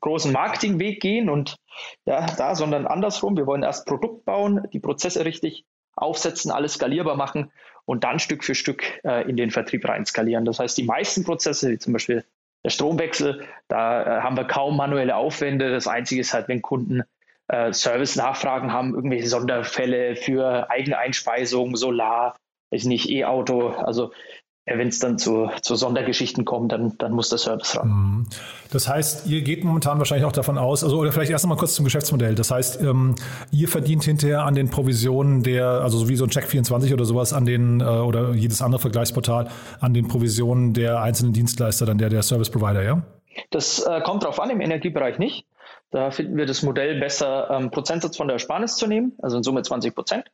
großen 0.00 0.32
Marketingweg 0.32 1.00
gehen 1.00 1.30
und 1.30 1.56
ja, 2.04 2.26
da, 2.26 2.54
sondern 2.54 2.86
andersrum. 2.86 3.36
Wir 3.36 3.46
wollen 3.46 3.62
erst 3.62 3.86
Produkt 3.86 4.24
bauen, 4.24 4.66
die 4.72 4.80
Prozesse 4.80 5.24
richtig 5.24 5.64
aufsetzen, 5.94 6.50
alles 6.50 6.74
skalierbar 6.74 7.16
machen 7.16 7.52
und 7.84 8.04
dann 8.04 8.18
Stück 8.18 8.44
für 8.44 8.54
Stück 8.54 9.00
äh, 9.04 9.28
in 9.28 9.36
den 9.36 9.50
Vertrieb 9.50 9.88
rein 9.88 10.04
skalieren. 10.04 10.44
Das 10.44 10.58
heißt, 10.58 10.76
die 10.76 10.84
meisten 10.84 11.24
Prozesse, 11.24 11.70
wie 11.70 11.78
zum 11.78 11.92
Beispiel 11.92 12.24
der 12.64 12.70
Stromwechsel, 12.70 13.46
da 13.68 14.02
äh, 14.02 14.20
haben 14.20 14.36
wir 14.36 14.44
kaum 14.44 14.76
manuelle 14.76 15.16
Aufwände. 15.16 15.70
Das 15.70 15.86
Einzige 15.86 16.20
ist 16.20 16.34
halt, 16.34 16.48
wenn 16.48 16.62
Kunden 16.62 17.02
äh, 17.48 17.72
Service-Nachfragen 17.72 18.72
haben, 18.72 18.94
irgendwelche 18.94 19.28
Sonderfälle 19.28 20.16
für 20.16 20.70
Eigeneinspeisung, 20.70 21.76
Solar, 21.76 22.36
ist 22.70 22.84
nicht 22.84 23.08
E-Auto. 23.08 23.68
Also 23.68 24.12
äh, 24.12 24.47
wenn 24.76 24.88
es 24.88 24.98
dann 24.98 25.18
zu, 25.18 25.50
zu 25.62 25.76
Sondergeschichten 25.76 26.44
kommt, 26.44 26.72
dann, 26.72 26.96
dann 26.98 27.12
muss 27.12 27.28
der 27.28 27.38
Service 27.38 27.76
ran. 27.76 27.88
Mhm. 27.88 28.26
Das 28.70 28.88
heißt, 28.88 29.26
ihr 29.26 29.42
geht 29.42 29.64
momentan 29.64 29.98
wahrscheinlich 29.98 30.26
auch 30.26 30.32
davon 30.32 30.58
aus, 30.58 30.84
also 30.84 30.98
oder 30.98 31.12
vielleicht 31.12 31.30
erst 31.30 31.44
einmal 31.44 31.58
kurz 31.58 31.74
zum 31.74 31.84
Geschäftsmodell. 31.84 32.34
Das 32.34 32.50
heißt, 32.50 32.82
ähm, 32.82 33.14
ihr 33.50 33.68
verdient 33.68 34.04
hinterher 34.04 34.42
an 34.42 34.54
den 34.54 34.70
Provisionen 34.70 35.42
der, 35.42 35.66
also 35.66 35.98
so 35.98 36.08
wie 36.08 36.16
so 36.16 36.24
ein 36.24 36.30
Check24 36.30 36.92
oder 36.92 37.04
sowas 37.04 37.32
an 37.32 37.46
den, 37.46 37.80
äh, 37.80 37.84
oder 37.84 38.34
jedes 38.34 38.60
andere 38.60 38.80
Vergleichsportal, 38.80 39.48
an 39.80 39.94
den 39.94 40.08
Provisionen 40.08 40.74
der 40.74 41.00
einzelnen 41.00 41.32
Dienstleister, 41.32 41.86
dann 41.86 41.98
der, 41.98 42.10
der 42.10 42.22
Service 42.22 42.50
Provider, 42.50 42.82
ja? 42.82 43.02
Das 43.50 43.80
äh, 43.80 44.00
kommt 44.02 44.24
darauf 44.24 44.40
an, 44.40 44.50
im 44.50 44.60
Energiebereich 44.60 45.18
nicht. 45.18 45.46
Da 45.90 46.10
finden 46.10 46.36
wir 46.36 46.44
das 46.44 46.62
Modell 46.62 47.00
besser, 47.00 47.48
ähm, 47.50 47.70
Prozentsatz 47.70 48.16
von 48.16 48.28
der 48.28 48.34
Ersparnis 48.34 48.76
zu 48.76 48.86
nehmen, 48.86 49.12
also 49.22 49.38
in 49.38 49.42
Summe 49.42 49.62
20 49.62 49.94
Prozent. 49.94 50.24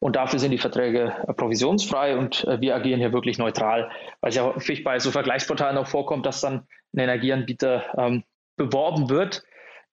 Und 0.00 0.16
dafür 0.16 0.38
sind 0.38 0.52
die 0.52 0.58
Verträge 0.58 1.16
äh, 1.26 1.32
provisionsfrei 1.32 2.16
und 2.16 2.44
äh, 2.44 2.60
wir 2.60 2.74
agieren 2.74 3.00
hier 3.00 3.12
wirklich 3.12 3.38
neutral, 3.38 3.90
weil 4.20 4.30
es 4.30 4.36
ja 4.36 4.44
häufig 4.44 4.84
bei 4.84 4.98
so 4.98 5.10
Vergleichsportalen 5.10 5.76
auch 5.76 5.88
vorkommt, 5.88 6.24
dass 6.24 6.40
dann 6.40 6.66
ein 6.94 7.00
Energieanbieter 7.00 7.84
ähm, 7.96 8.24
beworben 8.56 9.10
wird, 9.10 9.42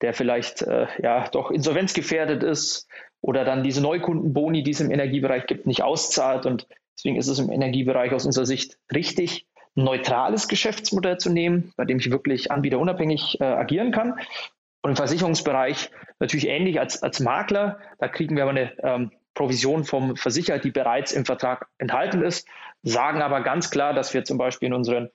der 0.01 0.13
vielleicht 0.13 0.61
äh, 0.61 0.87
ja 1.01 1.27
doch 1.29 1.51
insolvenzgefährdet 1.51 2.43
ist 2.43 2.87
oder 3.21 3.43
dann 3.45 3.63
diese 3.63 3.81
Neukundenboni, 3.81 4.61
die 4.63 4.71
es 4.71 4.81
im 4.81 4.91
Energiebereich 4.91 5.47
gibt, 5.47 5.65
nicht 5.65 5.83
auszahlt. 5.83 6.45
Und 6.45 6.67
deswegen 6.95 7.17
ist 7.17 7.27
es 7.27 7.39
im 7.39 7.51
Energiebereich 7.51 8.11
aus 8.13 8.25
unserer 8.25 8.45
Sicht 8.45 8.77
richtig, 8.93 9.47
ein 9.75 9.83
neutrales 9.83 10.47
Geschäftsmodell 10.47 11.17
zu 11.17 11.29
nehmen, 11.29 11.73
bei 11.75 11.85
dem 11.85 11.97
ich 11.97 12.09
wirklich 12.11 12.51
anbieterunabhängig 12.51 13.41
äh, 13.41 13.43
agieren 13.43 13.91
kann 13.91 14.13
und 14.83 14.91
im 14.91 14.95
Versicherungsbereich 14.95 15.89
natürlich 16.19 16.47
ähnlich 16.47 16.79
als, 16.79 17.01
als 17.01 17.19
Makler. 17.19 17.79
Da 17.97 18.07
kriegen 18.07 18.35
wir 18.35 18.43
aber 18.43 18.51
eine 18.51 18.71
ähm, 18.83 19.11
Provision 19.35 19.83
vom 19.83 20.15
Versicherer, 20.15 20.59
die 20.59 20.71
bereits 20.71 21.11
im 21.11 21.25
Vertrag 21.25 21.67
enthalten 21.77 22.23
ist, 22.23 22.47
sagen 22.83 23.21
aber 23.21 23.41
ganz 23.41 23.69
klar, 23.69 23.93
dass 23.93 24.13
wir 24.13 24.23
zum 24.23 24.37
Beispiel 24.37 24.67
in 24.67 24.73
unseren 24.73 25.09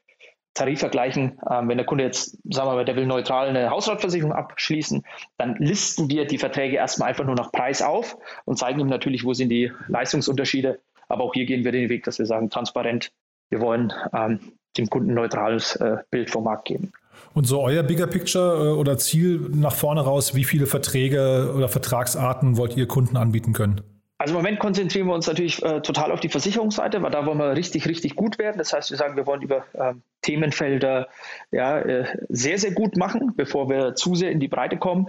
Tarifvergleichen, 0.54 1.38
ähm, 1.48 1.68
wenn 1.68 1.78
der 1.78 1.86
Kunde 1.86 2.04
jetzt, 2.04 2.38
sagen 2.44 2.68
wir 2.68 2.74
mal, 2.74 2.84
der 2.84 2.96
will 2.96 3.06
neutral 3.06 3.48
eine 3.48 3.70
Hausratversicherung 3.70 4.32
abschließen, 4.32 5.04
dann 5.38 5.56
listen 5.58 6.10
wir 6.10 6.26
die 6.26 6.38
Verträge 6.38 6.76
erstmal 6.76 7.10
einfach 7.10 7.24
nur 7.24 7.36
nach 7.36 7.52
Preis 7.52 7.82
auf 7.82 8.16
und 8.44 8.58
zeigen 8.58 8.80
ihm 8.80 8.88
natürlich, 8.88 9.24
wo 9.24 9.32
sind 9.32 9.48
die 9.48 9.72
Leistungsunterschiede. 9.88 10.80
Aber 11.08 11.24
auch 11.24 11.34
hier 11.34 11.46
gehen 11.46 11.64
wir 11.64 11.72
den 11.72 11.88
Weg, 11.88 12.04
dass 12.04 12.18
wir 12.18 12.26
sagen, 12.26 12.50
transparent, 12.50 13.12
wir 13.48 13.60
wollen 13.60 13.92
ähm, 14.12 14.40
dem 14.76 14.88
Kunden 14.88 15.10
ein 15.10 15.14
neutrales 15.14 15.76
äh, 15.76 15.98
Bild 16.10 16.30
vom 16.30 16.44
Markt 16.44 16.66
geben. 16.66 16.92
Und 17.32 17.46
so 17.46 17.60
euer 17.62 17.82
Bigger 17.82 18.06
Picture 18.06 18.70
äh, 18.70 18.72
oder 18.72 18.98
Ziel 18.98 19.50
nach 19.52 19.74
vorne 19.74 20.00
raus, 20.00 20.34
wie 20.34 20.44
viele 20.44 20.66
Verträge 20.66 21.52
oder 21.56 21.68
Vertragsarten 21.68 22.56
wollt 22.56 22.76
ihr 22.76 22.86
Kunden 22.86 23.16
anbieten 23.16 23.52
können? 23.52 23.82
Also 24.20 24.34
im 24.34 24.42
Moment 24.42 24.58
konzentrieren 24.58 25.06
wir 25.06 25.14
uns 25.14 25.26
natürlich 25.26 25.62
äh, 25.62 25.80
total 25.80 26.12
auf 26.12 26.20
die 26.20 26.28
Versicherungsseite, 26.28 27.00
weil 27.00 27.10
da 27.10 27.24
wollen 27.24 27.38
wir 27.38 27.56
richtig, 27.56 27.88
richtig 27.88 28.16
gut 28.16 28.38
werden. 28.38 28.58
Das 28.58 28.74
heißt, 28.74 28.90
wir 28.90 28.98
sagen, 28.98 29.16
wir 29.16 29.24
wollen 29.24 29.40
über 29.40 29.64
äh, 29.72 29.94
Themenfelder 30.20 31.08
ja, 31.50 31.78
äh, 31.78 32.04
sehr, 32.28 32.58
sehr 32.58 32.72
gut 32.72 32.98
machen, 32.98 33.32
bevor 33.34 33.70
wir 33.70 33.94
zu 33.94 34.14
sehr 34.14 34.30
in 34.30 34.38
die 34.38 34.48
Breite 34.48 34.76
kommen. 34.76 35.08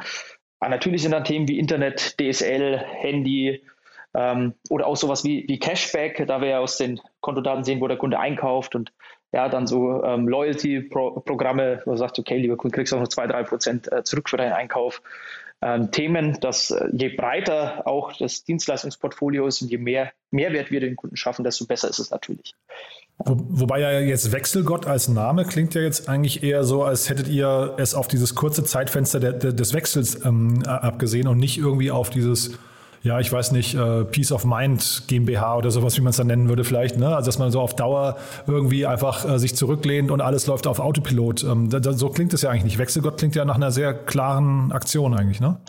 Aber 0.62 0.70
natürlich 0.70 1.02
sind 1.02 1.12
dann 1.12 1.26
Themen 1.26 1.46
wie 1.50 1.60
Internet, 1.60 2.22
DSL, 2.22 2.78
Handy 2.78 3.62
ähm, 4.14 4.54
oder 4.70 4.88
auch 4.88 4.96
sowas 4.96 5.26
wie, 5.26 5.44
wie 5.46 5.60
Cashback, 5.60 6.26
da 6.26 6.40
wir 6.40 6.48
ja 6.48 6.60
aus 6.60 6.78
den 6.78 7.02
Kontodaten 7.20 7.66
sehen, 7.66 7.82
wo 7.82 7.90
der 7.90 7.98
Kunde 7.98 8.18
einkauft 8.18 8.76
und 8.76 8.94
ja, 9.34 9.50
dann 9.50 9.68
so 9.68 10.06
ähm, 10.06 10.26
Loyalty-Programme, 10.30 11.82
wo 11.84 11.90
man 11.90 11.98
sagt, 11.98 12.18
okay, 12.18 12.38
lieber 12.38 12.56
Kunde, 12.56 12.76
kriegst 12.76 12.94
du 12.94 12.96
auch 12.96 13.02
noch 13.02 13.10
zwei, 13.10 13.28
drei 13.28 13.44
Prozent 13.44 13.92
äh, 13.92 14.06
zurück 14.06 14.30
für 14.30 14.38
deinen 14.38 14.54
Einkauf 14.54 15.02
Themen, 15.92 16.40
dass 16.42 16.72
äh, 16.72 16.88
je 16.92 17.10
breiter 17.10 17.86
auch 17.86 18.14
das 18.18 18.44
Dienstleistungsportfolio 18.44 19.46
ist 19.46 19.62
und 19.62 19.70
je 19.70 19.78
mehr 19.78 20.12
Mehrwert 20.32 20.72
wir 20.72 20.80
den 20.80 20.96
Kunden 20.96 21.16
schaffen, 21.16 21.44
desto 21.44 21.68
besser 21.68 21.88
ist 21.90 22.00
es 22.00 22.10
natürlich. 22.10 22.56
Wo, 23.20 23.36
wobei 23.38 23.80
ja 23.80 24.00
jetzt 24.00 24.32
Wechselgott 24.32 24.88
als 24.88 25.08
Name 25.08 25.46
klingt 25.46 25.76
ja 25.76 25.82
jetzt 25.82 26.10
eigentlich 26.10 26.42
eher 26.42 26.64
so, 26.64 26.84
als 26.84 27.10
hättet 27.10 27.28
ihr 27.28 27.76
es 27.78 27.94
auf 27.94 28.08
dieses 28.08 28.34
kurze 28.34 28.64
Zeitfenster 28.64 29.20
der, 29.20 29.34
der, 29.34 29.54
des 29.54 29.74
Wechsels 29.74 30.26
ähm, 30.26 30.64
abgesehen 30.66 31.28
und 31.28 31.38
nicht 31.38 31.60
irgendwie 31.60 31.92
auf 31.92 32.10
dieses 32.10 32.58
ja, 33.04 33.20
ich 33.20 33.32
weiß 33.32 33.52
nicht, 33.52 33.74
äh, 33.74 34.06
Peace 34.06 34.32
of 34.32 34.46
Mind 34.46 35.04
GmbH 35.08 35.58
oder 35.58 35.72
sowas, 35.72 35.98
wie 35.98 36.02
man 36.02 36.12
es 36.12 36.18
dann 36.18 36.28
nennen 36.28 36.50
würde 36.50 36.64
vielleicht, 36.64 36.98
ne? 36.98 37.16
Also 37.16 37.28
dass 37.28 37.40
man 37.40 37.52
so 37.52 37.60
auf 37.60 37.76
Dauer 37.76 38.18
irgendwie 38.48 38.86
einfach 38.86 39.28
äh, 39.28 39.40
sich 39.40 39.56
zurücklehnt 39.56 40.12
und 40.12 40.22
alles 40.22 40.46
läuft 40.46 40.68
auf 40.68 40.80
Autopilot. 40.80 41.44
Ähm, 41.44 41.70
da, 41.70 41.80
da, 41.80 41.94
so 41.94 42.10
klingt 42.10 42.34
es 42.34 42.44
ja 42.44 42.52
eigentlich 42.52 42.66
nicht. 42.66 42.78
Wechselgott 42.78 43.18
klingt 43.18 43.36
ja 43.36 43.44
nach 43.44 43.56
einer 43.56 43.72
sehr 43.72 43.94
klaren 43.94 44.72
Aktion 44.72 45.16
eigentlich, 45.16 45.40
ne? 45.40 45.60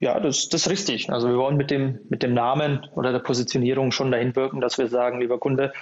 Ja, 0.00 0.20
das, 0.20 0.48
das 0.48 0.62
ist 0.62 0.70
richtig. 0.70 1.10
Also 1.10 1.28
wir 1.28 1.36
wollen 1.36 1.56
mit 1.56 1.70
dem, 1.70 1.98
mit 2.08 2.22
dem 2.22 2.32
Namen 2.32 2.86
oder 2.94 3.10
der 3.10 3.18
Positionierung 3.18 3.90
schon 3.90 4.12
dahin 4.12 4.34
wirken, 4.36 4.60
dass 4.60 4.78
wir 4.78 4.86
sagen, 4.86 5.20
lieber 5.20 5.38
Kunde, 5.38 5.72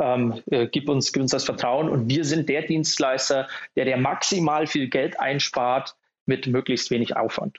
ähm, 0.00 0.40
äh, 0.46 0.68
gib, 0.68 0.88
uns, 0.88 1.12
gib 1.12 1.22
uns 1.22 1.32
das 1.32 1.44
Vertrauen 1.44 1.88
und 1.88 2.08
wir 2.08 2.24
sind 2.24 2.48
der 2.48 2.62
Dienstleister, 2.62 3.48
der 3.76 3.84
der 3.84 3.96
maximal 3.96 4.68
viel 4.68 4.88
Geld 4.88 5.18
einspart 5.18 5.96
mit 6.24 6.46
möglichst 6.46 6.90
wenig 6.90 7.16
Aufwand. 7.16 7.58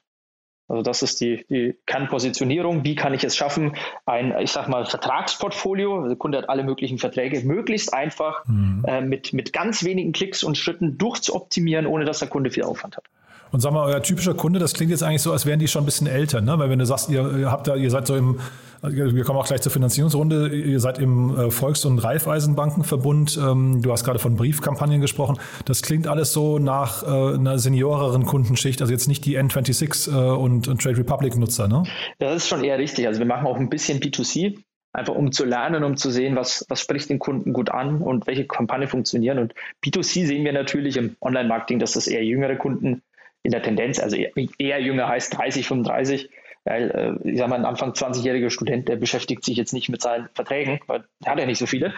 Also 0.67 0.81
das 0.81 1.03
ist 1.03 1.22
die, 1.22 1.45
die 1.50 1.75
Kernpositionierung. 1.86 2.84
Wie 2.84 2.95
kann 2.95 3.13
ich 3.13 3.24
es 3.24 3.36
schaffen, 3.36 3.75
ein, 4.05 4.34
ich 4.39 4.51
sag 4.51 4.67
mal, 4.67 4.86
Vertragsportfolio, 4.86 5.95
also 5.98 6.07
der 6.07 6.17
Kunde 6.17 6.39
hat 6.39 6.50
alle 6.50 6.63
möglichen 6.63 6.98
Verträge, 6.98 7.45
möglichst 7.45 7.93
einfach 7.93 8.45
mhm. 8.48 8.84
äh, 8.88 9.01
mit, 9.01 9.34
mit 9.34 9.53
ganz 9.53 9.84
wenigen 9.84 10.12
Klicks 10.12 10.43
und 10.43 10.57
Schritten 10.57 10.98
durchzuoptimieren, 10.98 11.86
ohne 11.86 12.05
dass 12.05 12.19
der 12.19 12.29
Kunde 12.29 12.50
viel 12.50 12.63
Aufwand 12.63 12.98
hat. 12.98 13.05
Und 13.51 13.62
sag 13.62 13.72
mal, 13.72 13.86
euer 13.86 14.01
typischer 14.01 14.34
Kunde, 14.34 14.60
das 14.60 14.74
klingt 14.74 14.91
jetzt 14.91 15.03
eigentlich 15.03 15.22
so, 15.22 15.31
als 15.31 15.45
wären 15.45 15.60
die 15.60 15.67
schon 15.67 15.84
ein 15.84 15.86
bisschen 15.86 16.07
älter, 16.07 16.41
ne? 16.41 16.57
Weil 16.60 16.69
wenn 16.69 16.79
du 16.79 16.86
sagst, 16.86 17.10
ihr 17.10 17.50
habt 17.50 17.67
da, 17.67 17.75
ihr 17.75 17.89
seid 17.89 18.07
so 18.07 18.15
im, 18.15 18.39
wir 18.91 19.23
kommen 19.23 19.39
auch 19.39 19.47
gleich 19.47 19.61
zur 19.61 19.71
Finanzierungsrunde, 19.71 20.49
ihr 20.55 20.79
seid 20.79 20.99
im 20.99 21.37
äh, 21.37 21.51
Volks- 21.51 21.85
und 21.85 21.99
Raiffeisenbankenverbund, 21.99 23.37
ähm, 23.37 23.81
du 23.81 23.91
hast 23.91 24.03
gerade 24.03 24.19
von 24.19 24.35
Briefkampagnen 24.35 25.01
gesprochen. 25.01 25.37
Das 25.65 25.81
klingt 25.81 26.07
alles 26.07 26.33
so 26.33 26.59
nach 26.59 27.03
äh, 27.03 27.35
einer 27.35 27.59
senioreren 27.59 28.25
Kundenschicht, 28.25 28.81
also 28.81 28.91
jetzt 28.91 29.07
nicht 29.07 29.25
die 29.25 29.37
N26 29.37 30.11
äh, 30.11 30.35
und, 30.35 30.67
und 30.67 30.81
Trade 30.81 30.97
Republic-Nutzer, 30.97 31.67
ne? 31.67 31.83
Das 32.19 32.35
ist 32.35 32.47
schon 32.47 32.63
eher 32.63 32.77
richtig. 32.77 33.07
Also 33.07 33.19
wir 33.19 33.25
machen 33.25 33.47
auch 33.47 33.57
ein 33.57 33.69
bisschen 33.69 33.99
B2C 33.99 34.57
einfach 34.95 35.13
um 35.13 35.31
zu 35.31 35.45
lernen, 35.45 35.83
um 35.83 35.97
zu 35.97 36.09
sehen, 36.09 36.35
was, 36.35 36.65
was 36.69 36.79
spricht 36.79 37.09
den 37.09 37.19
Kunden 37.19 37.53
gut 37.53 37.69
an 37.69 38.01
und 38.01 38.27
welche 38.27 38.45
Kampagnen 38.45 38.87
funktionieren. 38.87 39.39
Und 39.39 39.53
B2C 39.83 40.25
sehen 40.25 40.45
wir 40.45 40.53
natürlich 40.53 40.97
im 40.97 41.15
Online-Marketing, 41.21 41.79
dass 41.79 41.93
das 41.93 42.07
eher 42.07 42.23
jüngere 42.23 42.55
Kunden 42.55 43.01
in 43.43 43.51
der 43.51 43.61
Tendenz, 43.61 43.99
also 43.99 44.15
eher 44.15 44.81
jünger 44.81 45.07
heißt 45.07 45.37
30, 45.37 45.67
35, 45.67 46.29
weil 46.65 46.91
äh, 47.24 47.29
ich 47.29 47.38
sage 47.38 47.50
mal, 47.50 47.60
ein 47.60 47.65
Anfang 47.65 47.91
20-jähriger 47.91 48.50
Student, 48.50 48.88
der 48.89 48.98
beschäftigt 48.98 49.45
sich 49.45 49.57
jetzt 49.57 49.74
nicht 49.74 49.89
mit 49.89 50.01
seinen 50.01 50.29
Verträgen, 50.34 50.79
weil 50.88 51.05
er 51.24 51.31
hat 51.31 51.39
ja 51.39 51.45
nicht 51.45 51.60
so 51.60 51.65
viele 51.65 51.93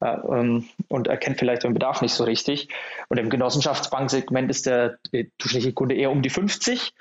äh, 0.00 0.06
ähm, 0.06 0.68
und 0.88 1.08
erkennt 1.08 1.38
vielleicht 1.38 1.64
den 1.64 1.74
Bedarf 1.74 2.02
nicht 2.02 2.14
so 2.14 2.24
richtig. 2.24 2.68
Und 3.08 3.18
im 3.18 3.30
Genossenschaftsbanksegment 3.30 4.50
ist 4.50 4.66
der, 4.66 4.98
der 5.12 5.26
durchschnittliche 5.38 5.74
Kunde 5.74 5.96
eher 5.96 6.10
um 6.10 6.22
die 6.22 6.30
50 6.30 6.94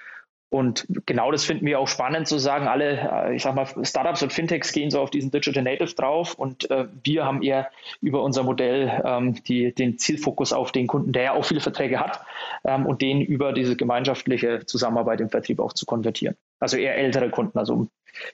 und 0.52 0.88
genau 1.06 1.32
das 1.32 1.46
finden 1.46 1.68
wir 1.68 1.80
auch 1.80 1.88
spannend 1.88 2.28
zu 2.28 2.40
sagen, 2.40 2.68
alle, 2.68 3.08
äh, 3.12 3.36
ich 3.36 3.44
sag 3.44 3.54
mal, 3.54 3.68
Startups 3.86 4.24
und 4.24 4.34
Fintechs 4.34 4.72
gehen 4.72 4.90
so 4.90 5.00
auf 5.00 5.12
diesen 5.12 5.30
Digital 5.30 5.64
Native 5.64 5.94
drauf 5.94 6.34
und 6.34 6.70
äh, 6.72 6.88
wir 7.04 7.24
haben 7.24 7.44
eher 7.44 7.70
über 8.02 8.24
unser 8.24 8.42
Modell 8.42 9.02
ähm, 9.06 9.36
die, 9.44 9.74
den 9.74 10.00
Zielfokus 10.00 10.52
auf 10.52 10.72
den 10.72 10.88
Kunden, 10.88 11.12
der 11.12 11.24
ja 11.24 11.34
auch 11.34 11.46
viele 11.46 11.62
Verträge 11.62 12.00
hat 12.00 12.22
ähm, 12.66 12.88
und 12.88 13.04
den 13.04 13.22
über 13.22 13.54
diese 13.54 13.76
gemeinschaftliche 13.76 14.66
Zusammenarbeit 14.66 15.22
im 15.22 15.30
Vertrieb 15.30 15.60
auch 15.60 15.74
zu 15.74 15.86
konvertieren. 15.86 16.36
Also 16.60 16.78
eher 16.78 16.96
ältere 16.98 17.30
Kunden, 17.30 17.58
also 17.58 17.88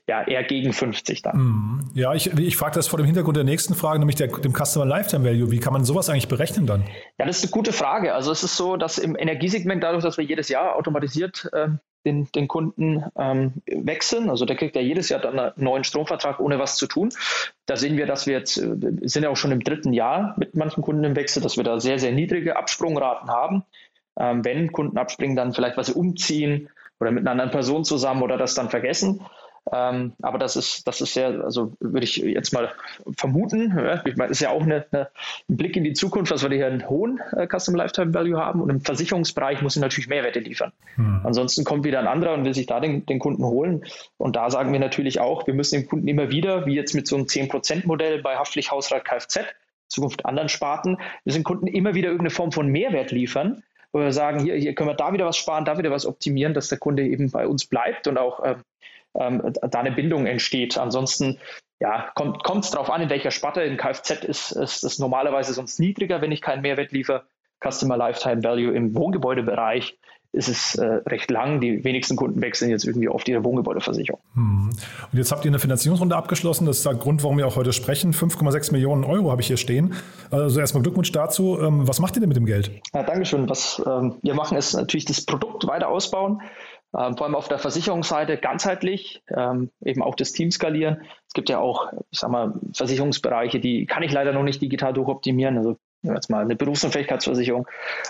ja, 0.08 0.24
eher 0.24 0.44
gegen 0.44 0.74
50 0.74 1.22
dann. 1.22 1.38
Mhm. 1.38 1.92
Ja, 1.94 2.14
ich, 2.14 2.28
ich 2.28 2.58
frage 2.58 2.76
das 2.76 2.88
vor 2.88 2.98
dem 2.98 3.06
Hintergrund 3.06 3.38
der 3.38 3.44
nächsten 3.44 3.76
Frage, 3.76 4.00
nämlich 4.00 4.16
der, 4.16 4.28
dem 4.28 4.54
Customer 4.54 4.86
Lifetime 4.86 5.26
Value. 5.26 5.52
Wie 5.52 5.60
kann 5.60 5.74
man 5.74 5.86
sowas 5.86 6.10
eigentlich 6.10 6.28
berechnen 6.28 6.66
dann? 6.66 6.84
Ja, 7.20 7.26
das 7.26 7.38
ist 7.38 7.44
eine 7.44 7.52
gute 7.52 7.74
Frage. 7.74 8.14
Also 8.14 8.32
es 8.32 8.44
ist 8.44 8.58
so, 8.58 8.78
dass 8.78 8.98
im 8.98 9.16
Energiesegment 9.16 9.84
dadurch, 9.84 10.04
dass 10.04 10.18
wir 10.18 10.26
jedes 10.26 10.50
Jahr 10.50 10.76
automatisiert 10.76 11.50
äh, 11.54 11.70
den, 12.06 12.32
den 12.34 12.48
Kunden 12.48 13.04
ähm, 13.18 13.54
wechseln. 13.68 14.30
Also 14.30 14.46
der 14.46 14.56
kriegt 14.56 14.76
ja 14.76 14.82
jedes 14.82 15.10
Jahr 15.10 15.20
dann 15.20 15.40
einen 15.40 15.54
neuen 15.58 15.84
Stromvertrag, 15.84 16.40
ohne 16.40 16.60
was 16.60 16.78
zu 16.78 16.88
tun. 16.88 17.10
Da 17.66 17.78
sehen 17.78 17.98
wir, 17.98 18.06
dass 18.06 18.28
wir 18.28 18.38
jetzt, 18.38 18.58
äh, 18.58 18.76
sind 19.02 19.24
ja 19.24 19.30
auch 19.30 19.38
schon 19.38 19.52
im 19.52 19.64
dritten 19.64 19.94
Jahr 19.94 20.36
mit 20.38 20.56
manchen 20.56 20.84
Kunden 20.84 21.04
im 21.04 21.16
Wechsel, 21.16 21.42
dass 21.42 21.58
wir 21.58 21.64
da 21.64 21.80
sehr, 21.80 22.00
sehr 22.00 22.12
niedrige 22.12 22.58
Absprungraten 22.58 23.30
haben. 23.30 23.64
Ähm, 24.18 24.46
wenn 24.46 24.72
Kunden 24.72 24.98
abspringen, 24.98 25.36
dann 25.36 25.54
vielleicht, 25.54 25.78
weil 25.78 25.84
sie 25.84 25.94
umziehen 25.94 26.70
oder 27.00 27.12
mit 27.12 27.22
einer 27.22 27.32
anderen 27.32 27.52
Person 27.52 27.84
zusammen 27.84 28.24
oder 28.24 28.38
das 28.38 28.56
dann 28.56 28.70
vergessen. 28.70 29.22
Ähm, 29.74 30.14
aber 30.22 30.38
das 30.38 30.56
ist, 30.56 30.88
das 30.88 31.02
ist 31.02 31.16
ja, 31.16 31.28
also 31.28 31.74
würde 31.80 32.04
ich 32.04 32.18
jetzt 32.18 32.54
mal 32.54 32.72
vermuten, 33.18 33.76
ja, 33.76 34.06
ich 34.06 34.16
meine, 34.16 34.30
ist 34.30 34.40
ja 34.40 34.52
auch 34.52 34.62
eine, 34.62 34.86
eine, 34.92 35.10
ein 35.50 35.58
Blick 35.58 35.76
in 35.76 35.84
die 35.84 35.94
Zukunft, 35.94 36.32
dass 36.32 36.44
wir 36.44 36.56
hier 36.56 36.68
einen 36.68 36.88
hohen 36.88 37.20
äh, 37.36 37.48
Custom 37.48 37.74
Lifetime 37.74 38.14
Value 38.14 38.38
haben 38.38 38.62
und 38.62 38.70
im 38.70 38.82
Versicherungsbereich 38.82 39.64
muss 39.64 39.76
ich 39.76 39.82
natürlich 39.82 40.08
Mehrwerte 40.08 40.40
liefern. 40.40 40.72
Hm. 40.96 41.22
Ansonsten 41.24 41.64
kommt 41.64 41.84
wieder 41.84 42.00
ein 42.00 42.08
anderer 42.08 42.36
und 42.36 42.46
will 42.46 42.54
sich 42.54 42.68
da 42.68 42.80
den, 42.80 43.08
den 43.08 43.18
Kunden 43.18 43.44
holen. 43.44 43.84
Und 44.18 44.36
da 44.36 44.52
sagen 44.52 44.72
wir 44.72 44.80
natürlich 44.80 45.20
auch, 45.20 45.48
wir 45.48 45.56
müssen 45.56 45.82
den 45.82 45.88
Kunden 45.88 46.08
immer 46.08 46.30
wieder, 46.30 46.68
wie 46.68 46.76
jetzt 46.76 46.94
mit 46.94 47.08
so 47.08 47.16
einem 47.16 47.26
10%-Modell 47.26 48.22
bei 48.22 48.36
Haftpflicht, 48.36 48.70
Hausrat, 48.70 49.04
Kfz, 49.04 49.40
Zukunft 49.88 50.28
anderen 50.28 50.50
Sparten, 50.50 51.00
wir 51.24 51.34
sind 51.34 51.44
Kunden 51.44 51.66
immer 51.66 51.96
wieder 51.96 52.10
irgendeine 52.10 52.30
Form 52.30 52.52
von 52.52 52.68
Mehrwert 52.68 53.12
liefern, 53.12 53.64
wo 53.96 54.02
wir 54.02 54.12
sagen, 54.12 54.42
hier, 54.42 54.56
hier 54.56 54.76
können 54.76 54.90
wir 54.90 54.96
da 54.96 55.14
wieder 55.14 55.26
was 55.26 55.38
sparen, 55.38 55.64
da 55.64 55.78
wieder 55.78 55.90
was 55.90 56.06
optimieren, 56.06 56.54
dass 56.54 56.68
der 56.68 56.78
Kunde 56.78 57.04
eben 57.04 57.32
bei 57.32 57.48
uns 57.48 57.66
bleibt 57.66 58.10
und 58.10 58.18
auch 58.18 58.44
äh, 58.44 58.56
ähm, 59.18 59.54
da 59.54 59.80
eine 59.80 59.94
Bindung 59.94 60.26
entsteht. 60.26 60.78
Ansonsten 60.78 61.40
ja, 61.80 62.12
kommt 62.14 62.66
es 62.66 62.72
darauf 62.72 62.90
an, 62.90 63.02
in 63.02 63.10
welcher 63.10 63.32
Sparte. 63.32 63.62
In 63.62 63.78
Kfz 63.78 64.26
ist 64.26 64.52
es 64.52 65.00
normalerweise 65.00 65.54
sonst 65.54 65.80
niedriger, 65.80 66.20
wenn 66.20 66.34
ich 66.34 66.42
keinen 66.42 66.62
Mehrwert 66.62 66.92
liefere. 66.92 67.24
Customer 67.64 67.96
Lifetime 67.96 68.44
Value 68.44 68.74
im 68.74 68.94
Wohngebäudebereich 68.96 69.98
ist 70.36 70.50
es 70.50 70.76
äh, 70.76 70.86
recht 70.86 71.32
lang. 71.32 71.62
Die 71.62 71.84
wenigsten 71.84 72.16
Kunden 72.16 72.42
wechseln 72.42 72.70
jetzt 72.70 72.86
irgendwie 72.86 73.08
auf 73.08 73.28
ihre 73.28 73.44
Wohngebäudeversicherung. 73.44 74.20
Hm. 74.34 74.70
Und 75.12 75.18
jetzt 75.18 75.32
habt 75.32 75.46
ihr 75.46 75.52
eine 75.52 75.60
Finanzierungsrunde 75.60 76.16
abgeschlossen. 76.16 76.66
Das 76.66 76.78
ist 76.78 76.86
der 76.86 76.96
Grund, 76.96 77.24
warum 77.24 77.38
wir 77.38 77.48
auch 77.48 77.56
heute 77.56 77.74
sprechen. 77.74 78.14
5,6 78.14 78.72
Millionen 78.72 79.04
Euro 79.04 79.32
habe 79.32 79.42
ich 79.42 79.48
hier 79.48 79.58
stehen. 79.58 79.94
Also 80.32 80.60
erstmal 80.60 80.84
Glückwunsch 80.84 81.12
dazu. 81.12 81.60
Ähm, 81.60 81.88
was 81.88 82.00
macht 82.00 82.16
ihr 82.18 82.20
denn 82.20 82.30
mit 82.30 82.38
dem 82.38 82.46
Geld? 82.46 82.72
Ja, 82.94 83.04
Dankeschön. 83.04 83.50
Was 83.50 83.82
ähm, 83.86 84.16
wir 84.22 84.34
machen, 84.34 84.58
ist 84.58 84.74
natürlich 84.74 85.06
das 85.06 85.22
Produkt 85.26 85.66
weiter 85.68 85.88
ausbauen. 85.88 86.42
Ähm, 86.98 87.18
vor 87.18 87.26
allem 87.26 87.36
auf 87.36 87.48
der 87.48 87.58
Versicherungsseite 87.58 88.38
ganzheitlich, 88.38 89.24
ähm, 89.36 89.72
eben 89.84 90.02
auch 90.02 90.16
das 90.16 90.32
Team 90.32 90.52
skalieren. 90.52 91.02
Es 91.28 91.34
gibt 91.34 91.50
ja 91.50 91.60
auch, 91.60 91.92
ich 92.12 92.20
sag 92.20 92.30
mal, 92.30 92.54
Versicherungsbereiche, 92.74 93.60
die 93.60 93.86
kann 93.86 94.04
ich 94.04 94.12
leider 94.12 94.32
noch 94.34 94.44
nicht 94.44 94.62
digital 94.62 94.94
durchoptimieren. 94.94 95.58
Also 95.58 95.78
jetzt 96.04 96.30
mal 96.30 96.44
eine 96.44 96.56
Berufsunfähigkeitsversicherung. 96.56 97.68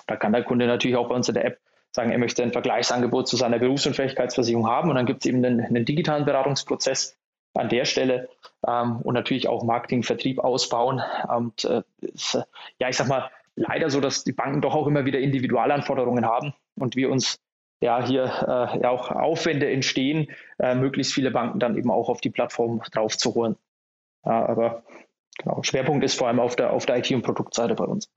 Da 0.08 0.16
kann 0.16 0.34
der 0.34 0.44
Kunde 0.44 0.68
natürlich 0.68 0.98
auch 0.98 1.10
bei 1.10 1.16
uns 1.16 1.28
in 1.30 1.36
der 1.36 1.46
App 1.46 1.60
sagen, 1.96 2.12
er 2.12 2.20
möchte 2.20 2.44
ein 2.44 2.52
Vergleichsangebot 2.52 3.28
zu 3.28 3.38
seiner 3.38 3.58
Berufsunfähigkeitsversicherung 3.58 4.68
haben 4.68 4.90
und 4.90 4.96
dann 4.96 5.06
gibt 5.06 5.22
es 5.22 5.30
eben 5.30 5.44
einen, 5.44 5.62
einen, 5.62 5.86
digitalen 5.86 6.26
Beratungsprozess 6.26 7.18
an 7.54 7.70
der 7.70 7.86
Stelle 7.86 8.30
ähm, 8.68 8.98
und 9.02 9.14
natürlich 9.14 9.48
auch 9.48 9.64
Marketing, 9.64 10.04
Vertrieb 10.04 10.40
ausbauen. 10.40 11.02
Und 11.28 11.64
äh, 11.66 11.82
ist, 12.02 12.38
ja, 12.80 12.90
ich 12.90 12.98
sag 12.98 13.08
mal, 13.08 13.32
leider 13.56 13.90
so, 13.90 14.02
dass 14.02 14.24
die 14.24 14.34
Banken 14.34 14.62
doch 14.62 14.76
auch 14.76 14.88
immer 14.88 15.06
wieder 15.06 15.20
Individualanforderungen 15.20 16.26
haben 16.26 16.54
und 16.78 16.96
wir 16.96 17.10
uns 17.10 17.40
ja 17.82 18.06
hier 18.06 18.24
äh, 18.24 18.82
ja 18.82 18.90
auch 18.90 19.12
Aufwände 19.12 19.72
entstehen, 19.72 20.28
äh, 20.60 20.76
möglichst 20.76 21.14
viele 21.14 21.32
Banken 21.32 21.60
dann 21.60 21.78
eben 21.78 21.92
auch 21.92 22.10
auf 22.10 22.22
die 22.22 22.30
Plattform 22.30 22.82
draufzuholen. 22.92 23.56
Ja, 24.26 24.46
aber 24.46 24.84
genau, 25.38 25.64
Schwerpunkt 25.64 26.04
ist 26.04 26.18
vor 26.18 26.28
allem 26.28 26.40
auf 26.40 26.56
der, 26.56 26.74
auf 26.74 26.86
der 26.86 26.98
IT- 26.98 27.12
und 27.12 27.22
Produktseite 27.22 27.76
bei 27.76 27.86
uns. 27.86 28.10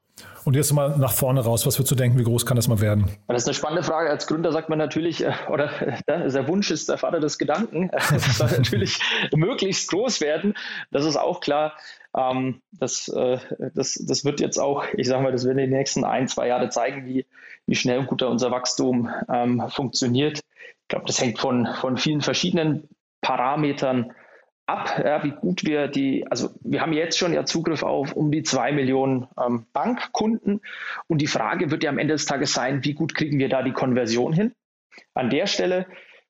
Und 0.44 0.56
jetzt 0.56 0.72
mal 0.72 0.96
nach 0.96 1.12
vorne 1.12 1.40
raus, 1.40 1.66
was 1.66 1.78
würdest 1.78 1.90
du 1.90 1.94
denken, 1.94 2.18
wie 2.18 2.24
groß 2.24 2.46
kann 2.46 2.56
das 2.56 2.68
mal 2.68 2.80
werden? 2.80 3.10
Das 3.26 3.42
ist 3.42 3.48
eine 3.48 3.54
spannende 3.54 3.82
Frage. 3.82 4.10
Als 4.10 4.26
Gründer 4.26 4.52
sagt 4.52 4.68
man 4.68 4.78
natürlich, 4.78 5.24
äh, 5.24 5.32
oder 5.50 5.70
äh, 5.82 6.02
der 6.06 6.48
Wunsch 6.48 6.70
ist 6.70 6.88
der 6.88 6.98
Vater 6.98 7.20
des 7.20 7.38
Gedanken. 7.38 7.90
Es 7.92 8.38
soll 8.38 8.50
natürlich 8.50 8.98
möglichst 9.34 9.90
groß 9.90 10.20
werden. 10.20 10.54
Das 10.90 11.04
ist 11.04 11.16
auch 11.16 11.40
klar. 11.40 11.74
Ähm, 12.16 12.62
das, 12.72 13.08
äh, 13.08 13.38
das, 13.74 13.94
das 13.94 14.24
wird 14.24 14.40
jetzt 14.40 14.58
auch, 14.58 14.84
ich 14.96 15.06
sage 15.06 15.22
mal, 15.22 15.32
das 15.32 15.44
wird 15.44 15.52
in 15.52 15.58
den 15.58 15.70
nächsten 15.70 16.04
ein, 16.04 16.28
zwei 16.28 16.48
Jahre 16.48 16.70
zeigen, 16.70 17.06
wie, 17.06 17.26
wie 17.66 17.74
schnell 17.74 17.98
und 17.98 18.06
gut 18.06 18.22
unser 18.22 18.50
Wachstum 18.50 19.10
ähm, 19.32 19.62
funktioniert. 19.68 20.38
Ich 20.38 20.88
glaube, 20.88 21.06
das 21.06 21.20
hängt 21.20 21.38
von, 21.38 21.68
von 21.80 21.98
vielen 21.98 22.22
verschiedenen 22.22 22.88
Parametern 23.20 24.04
ab, 24.06 24.14
ja, 24.68 25.24
wie 25.24 25.30
gut 25.30 25.64
wir 25.64 25.88
die, 25.88 26.26
also 26.30 26.50
wir 26.60 26.80
haben 26.80 26.92
jetzt 26.92 27.18
schon 27.18 27.32
ja 27.32 27.44
Zugriff 27.44 27.82
auf 27.82 28.12
um 28.12 28.30
die 28.30 28.42
zwei 28.42 28.72
Millionen 28.72 29.26
ähm, 29.42 29.66
Bankkunden 29.72 30.60
und 31.06 31.22
die 31.22 31.26
Frage 31.26 31.70
wird 31.70 31.82
ja 31.82 31.90
am 31.90 31.98
Ende 31.98 32.14
des 32.14 32.26
Tages 32.26 32.52
sein, 32.52 32.84
wie 32.84 32.94
gut 32.94 33.14
kriegen 33.14 33.38
wir 33.38 33.48
da 33.48 33.62
die 33.62 33.72
Konversion 33.72 34.32
hin? 34.32 34.52
An 35.14 35.30
der 35.30 35.46
Stelle 35.46 35.86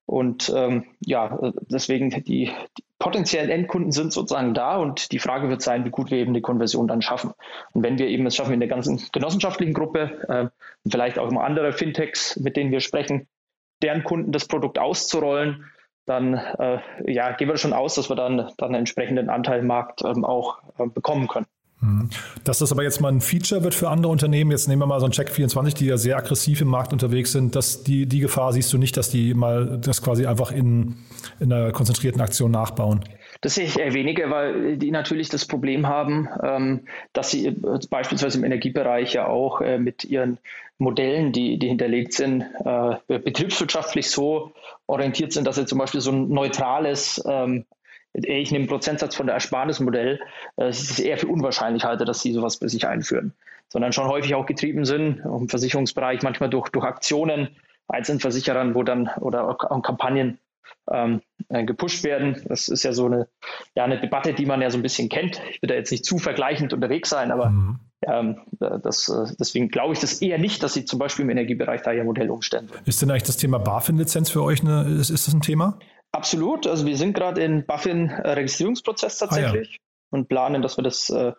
und 0.06 0.52
ähm, 0.54 0.86
ja, 1.00 1.52
deswegen 1.68 2.10
die, 2.10 2.22
die, 2.22 2.52
potenziellen 2.98 3.50
Endkunden 3.50 3.92
sind 3.92 4.12
sozusagen 4.12 4.54
da 4.54 4.76
und 4.76 5.12
die 5.12 5.20
Frage 5.20 5.48
wird 5.48 5.62
sein, 5.62 5.84
wie 5.84 5.90
gut 5.90 6.10
wir 6.10 6.18
eben 6.18 6.34
die 6.34 6.40
Konversion 6.40 6.88
dann 6.88 7.00
schaffen. 7.00 7.32
Und 7.72 7.84
wenn 7.84 7.98
wir 7.98 8.08
eben 8.08 8.26
es 8.26 8.34
schaffen 8.34 8.54
in 8.54 8.60
der 8.60 8.68
ganzen 8.68 9.00
genossenschaftlichen 9.12 9.72
Gruppe 9.72 10.24
äh, 10.28 10.48
vielleicht 10.90 11.18
auch 11.18 11.30
immer 11.30 11.44
andere 11.44 11.72
Fintechs, 11.72 12.36
mit 12.40 12.56
denen 12.56 12.72
wir 12.72 12.80
sprechen, 12.80 13.28
deren 13.82 14.02
Kunden 14.02 14.32
das 14.32 14.48
Produkt 14.48 14.80
auszurollen, 14.80 15.64
dann 16.08 16.34
äh, 16.34 16.78
ja, 17.06 17.32
gehen 17.32 17.48
wir 17.48 17.56
schon 17.56 17.72
aus, 17.72 17.94
dass 17.94 18.08
wir 18.08 18.16
dann, 18.16 18.36
dann 18.56 18.68
einen 18.68 18.74
entsprechenden 18.76 19.28
Anteil 19.28 19.60
im 19.60 19.66
Markt 19.66 20.02
ähm, 20.04 20.24
auch 20.24 20.58
äh, 20.78 20.86
bekommen 20.86 21.28
können. 21.28 21.46
Mhm. 21.80 22.10
Dass 22.44 22.58
das 22.58 22.72
aber 22.72 22.82
jetzt 22.82 23.00
mal 23.00 23.12
ein 23.12 23.20
Feature 23.20 23.62
wird 23.62 23.74
für 23.74 23.88
andere 23.88 24.10
Unternehmen, 24.10 24.50
jetzt 24.50 24.66
nehmen 24.68 24.82
wir 24.82 24.86
mal 24.86 25.00
so 25.00 25.06
ein 25.06 25.12
Check24, 25.12 25.74
die 25.74 25.86
ja 25.86 25.96
sehr 25.96 26.16
aggressiv 26.16 26.60
im 26.60 26.68
Markt 26.68 26.92
unterwegs 26.92 27.32
sind, 27.32 27.54
dass 27.54 27.84
die, 27.84 28.06
die 28.06 28.20
Gefahr 28.20 28.52
siehst 28.52 28.72
du 28.72 28.78
nicht, 28.78 28.96
dass 28.96 29.10
die 29.10 29.34
mal 29.34 29.78
das 29.80 30.02
quasi 30.02 30.26
einfach 30.26 30.50
in, 30.50 30.96
in 31.38 31.52
einer 31.52 31.70
konzentrierten 31.70 32.20
Aktion 32.20 32.50
nachbauen? 32.50 33.04
Das 33.40 33.54
sehe 33.54 33.66
ich 33.66 33.78
eher 33.78 33.94
weniger, 33.94 34.30
weil 34.30 34.76
die 34.78 34.90
natürlich 34.90 35.28
das 35.28 35.46
Problem 35.46 35.86
haben, 35.86 36.28
ähm, 36.42 36.88
dass 37.12 37.30
sie 37.30 37.54
beispielsweise 37.88 38.38
im 38.38 38.44
Energiebereich 38.44 39.12
ja 39.12 39.26
auch 39.26 39.60
äh, 39.60 39.78
mit 39.78 40.04
ihren 40.04 40.38
Modellen, 40.78 41.32
die, 41.32 41.58
die 41.58 41.68
hinterlegt 41.68 42.12
sind, 42.12 42.42
äh, 42.64 42.96
betriebswirtschaftlich 43.06 44.10
so 44.10 44.52
orientiert 44.86 45.32
sind, 45.32 45.46
dass 45.46 45.56
sie 45.56 45.66
zum 45.66 45.78
Beispiel 45.78 46.00
so 46.00 46.10
ein 46.10 46.28
neutrales 46.28 47.22
ähm, 47.26 47.64
ich 48.14 48.50
nehme 48.50 48.62
einen 48.62 48.68
Prozentsatz 48.68 49.14
von 49.14 49.26
der 49.26 49.34
Ersparnismodell, 49.34 50.20
äh, 50.56 50.64
es 50.64 50.90
ist 50.90 50.98
eher 50.98 51.18
für 51.18 51.28
unwahrscheinlich 51.28 51.84
halte, 51.84 52.04
dass 52.04 52.20
sie 52.20 52.32
sowas 52.32 52.58
bei 52.58 52.66
sich 52.66 52.86
einführen, 52.86 53.34
sondern 53.68 53.92
schon 53.92 54.08
häufig 54.08 54.34
auch 54.34 54.46
getrieben 54.46 54.84
sind 54.84 55.20
im 55.24 55.48
Versicherungsbereich, 55.48 56.22
manchmal 56.22 56.50
durch, 56.50 56.68
durch 56.70 56.84
Aktionen, 56.84 57.56
einzelnen 57.86 58.20
Versicherern, 58.20 58.74
wo 58.74 58.82
dann 58.82 59.10
oder 59.20 59.48
auch 59.48 59.82
Kampagnen 59.82 60.38
ähm, 60.90 61.20
äh, 61.48 61.64
gepusht 61.64 62.04
werden. 62.04 62.42
Das 62.46 62.68
ist 62.68 62.82
ja 62.82 62.92
so 62.92 63.06
eine, 63.06 63.28
ja, 63.74 63.84
eine 63.84 64.00
Debatte, 64.00 64.34
die 64.34 64.46
man 64.46 64.60
ja 64.60 64.70
so 64.70 64.78
ein 64.78 64.82
bisschen 64.82 65.08
kennt. 65.08 65.40
Ich 65.50 65.62
will 65.62 65.68
da 65.68 65.74
jetzt 65.74 65.90
nicht 65.90 66.04
zu 66.04 66.18
vergleichend 66.18 66.72
unterwegs 66.72 67.10
sein, 67.10 67.30
aber 67.30 67.50
mhm. 67.50 67.80
ähm, 68.06 68.40
das, 68.58 69.08
äh, 69.08 69.34
deswegen 69.38 69.68
glaube 69.68 69.94
ich 69.94 70.00
das 70.00 70.20
eher 70.20 70.38
nicht, 70.38 70.62
dass 70.62 70.74
sie 70.74 70.84
zum 70.84 70.98
Beispiel 70.98 71.24
im 71.24 71.30
Energiebereich 71.30 71.82
da 71.82 71.92
ihr 71.92 72.04
Modell 72.04 72.30
umstellen. 72.30 72.70
Ist 72.84 73.02
denn 73.02 73.10
eigentlich 73.10 73.24
das 73.24 73.36
Thema 73.36 73.58
BaFin-Lizenz 73.58 74.30
für 74.30 74.42
euch 74.42 74.60
eine, 74.60 74.82
ist, 74.82 75.10
ist 75.10 75.26
das 75.26 75.34
ein 75.34 75.40
Thema? 75.40 75.78
Absolut. 76.12 76.66
Also 76.66 76.86
wir 76.86 76.96
sind 76.96 77.14
gerade 77.14 77.42
in 77.42 77.66
BaFin-Registrierungsprozess 77.66 79.18
tatsächlich. 79.18 79.68
Ah, 79.68 79.72
ja. 79.72 79.78
Und 80.10 80.28
planen, 80.28 80.62
dass 80.62 80.78
wir 80.78 80.84
das 80.84 81.10
äh, 81.10 81.32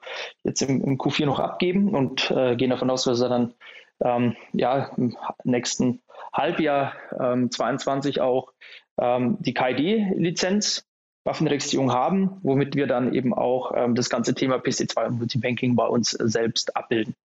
jetzt 0.43 0.61
im, 0.61 0.83
im, 0.83 0.97
Q4 0.99 1.25
noch 1.25 1.39
abgeben 1.39 1.95
und 1.95 2.29
äh, 2.29 2.55
gehen 2.55 2.69
davon 2.69 2.91
aus, 2.91 3.03
dass 3.03 3.19
wir 3.19 3.27
dann 3.27 3.55
ähm, 4.03 4.35
ja, 4.53 4.91
im 4.95 5.17
nächsten 5.43 6.03
Halbjahr 6.33 6.93
ähm, 7.19 7.49
22 7.49 8.21
auch 8.21 8.53
ähm, 8.99 9.37
die 9.39 9.53
KID-Lizenz 9.53 10.85
Waffenregistrierung 11.25 11.91
haben, 11.91 12.37
womit 12.41 12.75
wir 12.75 12.87
dann 12.87 13.13
eben 13.13 13.33
auch 13.33 13.73
ähm, 13.75 13.93
das 13.93 14.09
ganze 14.09 14.33
Thema 14.33 14.55
PC2 14.55 15.07
und 15.07 15.17
Multibanking 15.19 15.75
bei 15.75 15.85
uns 15.85 16.13
äh, 16.13 16.27
selbst 16.27 16.75
abbilden. 16.75 17.15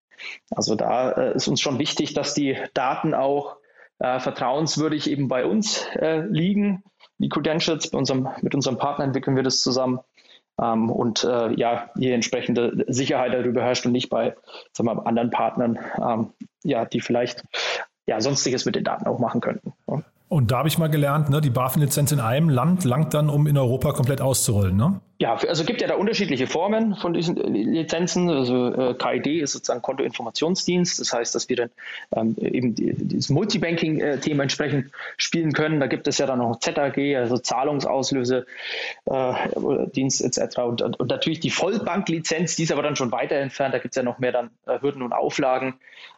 Also 0.55 0.75
da 0.75 1.13
äh, 1.13 1.37
ist 1.37 1.49
uns 1.49 1.61
schon 1.61 1.79
wichtig, 1.79 2.13
dass 2.15 2.35
die 2.35 2.57
Daten 2.75 3.15
auch 3.15 3.57
äh, 4.01 4.19
vertrauenswürdig 4.19 5.11
eben 5.11 5.29
bei 5.29 5.47
uns 5.47 5.87
äh, 5.97 6.21
liegen 6.27 6.83
die 7.19 7.29
Credentials. 7.29 7.87
Unserem, 7.89 8.29
mit 8.43 8.55
unserem 8.55 8.79
Partner 8.79 9.05
entwickeln 9.05 9.37
wir 9.37 9.43
das 9.43 9.61
zusammen. 9.61 10.01
Ähm, 10.61 10.91
und 10.91 11.25
äh, 11.25 11.53
ja, 11.55 11.91
hier 11.97 12.15
entsprechende 12.15 12.85
Sicherheit 12.89 13.33
darüber 13.33 13.63
herrscht 13.63 13.87
und 13.87 13.93
nicht 13.93 14.11
bei 14.11 14.35
sagen 14.73 14.89
wir, 14.89 15.07
anderen 15.07 15.31
Partnern, 15.31 15.79
ähm, 16.01 16.33
ja, 16.63 16.85
die 16.85 17.01
vielleicht 17.01 17.45
ja, 18.07 18.21
sonstiges 18.21 18.65
mit 18.65 18.75
den 18.75 18.85
Daten 18.85 19.07
auch 19.07 19.19
machen 19.19 19.41
könnten. 19.41 19.73
Und 20.35 20.51
da 20.51 20.59
habe 20.59 20.69
ich 20.69 20.79
mal 20.79 20.89
gelernt, 20.89 21.31
ne, 21.31 21.41
die 21.41 21.49
BaFin-Lizenz 21.49 22.11
in 22.11 22.19
einem 22.19 22.49
Land 22.49 22.83
langt 22.83 23.15
dann, 23.15 23.31
um 23.31 23.47
in 23.47 23.57
Europa 23.57 23.93
komplett 23.93 24.21
auszurollen, 24.21 24.77
ne? 24.77 25.01
Ja, 25.21 25.37
also 25.37 25.65
gibt 25.65 25.81
ja 25.81 25.87
da 25.87 25.95
unterschiedliche 25.95 26.49
Formen 26.49 26.97
von 26.97 27.13
diesen 27.13 27.37
Lizenzen. 27.37 28.29
Also 28.29 28.75
äh, 28.75 28.95
KID 28.95 29.29
ist 29.43 29.53
sozusagen 29.53 29.81
Kontoinformationsdienst. 29.81 30.99
Das 30.99 31.13
heißt, 31.13 31.37
dass 31.37 31.49
wir 31.49 31.55
dann 31.55 31.71
ähm, 32.17 32.37
eben 32.41 32.75
die, 32.75 32.95
dieses 32.97 33.31
Multibanking-Thema 33.31 34.43
entsprechend 34.43 34.91
spielen 35.19 35.53
können. 35.53 35.79
Da 35.79 35.87
gibt 35.87 36.09
es 36.09 36.19
ja 36.19 36.27
dann 36.27 36.41
noch 36.41 36.59
ZAG, 36.59 36.99
also 37.17 37.39
Zahlungsauslöse, 37.39 38.45
äh, 39.05 39.35
Dienst 39.95 40.21
etc. 40.21 40.59
Und, 40.59 40.83
und, 40.83 41.09
natürlich 41.11 41.39
die 41.39 41.51
Vollbanklizenz, 41.51 42.57
die 42.57 42.65
ist 42.65 42.73
aber 42.73 42.83
dann 42.83 42.97
schon 42.97 43.13
weiter 43.13 43.37
entfernt. 43.37 43.73
Da 43.73 43.79
gibt 43.79 43.95
es 43.95 43.97
ja 43.97 44.03
noch 44.03 44.19
mehr 44.19 44.33
dann 44.33 44.51
äh, 44.67 44.81
Hürden 44.81 45.03
und 45.03 45.13
Auflagen. 45.13 45.75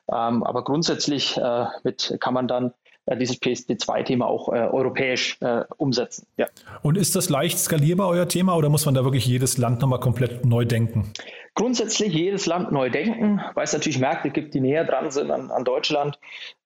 Ähm, 0.09 0.43
aber 0.43 0.65
grundsätzlich 0.65 1.37
äh, 1.37 1.67
mit, 1.85 2.17
kann 2.19 2.33
man 2.33 2.49
dann 2.49 2.69
äh, 2.69 2.86
dieses 3.15 3.41
PSD2-Thema 3.41 4.27
auch 4.27 4.49
äh, 4.49 4.57
europäisch 4.57 5.39
äh, 5.41 5.63
umsetzen. 5.77 6.27
Ja. 6.37 6.47
Und 6.83 6.99
ist 6.99 7.15
das 7.15 7.29
leicht 7.29 7.59
skalierbar, 7.59 8.09
euer 8.09 8.29
Thema, 8.29 8.57
oder 8.57 8.69
muss 8.69 8.85
man 8.85 8.95
da 8.95 9.05
wirklich 9.05 9.27
jedes 9.27 9.59
Land 9.59 9.81
nochmal 9.81 10.01
komplett 10.01 10.45
neu 10.45 10.65
denken? 10.65 11.13
Grundsätzlich 11.55 12.13
jedes 12.13 12.47
Land 12.47 12.73
neu 12.73 12.91
denken, 12.91 13.41
weil 13.55 13.65
es 13.65 13.73
natürlich 13.73 13.99
Märkte 13.99 14.31
gibt, 14.31 14.55
die 14.55 14.61
näher 14.61 14.85
dran 14.85 15.11
sind 15.11 15.31
an, 15.31 15.51
an 15.51 15.65
Deutschland. 15.65 16.19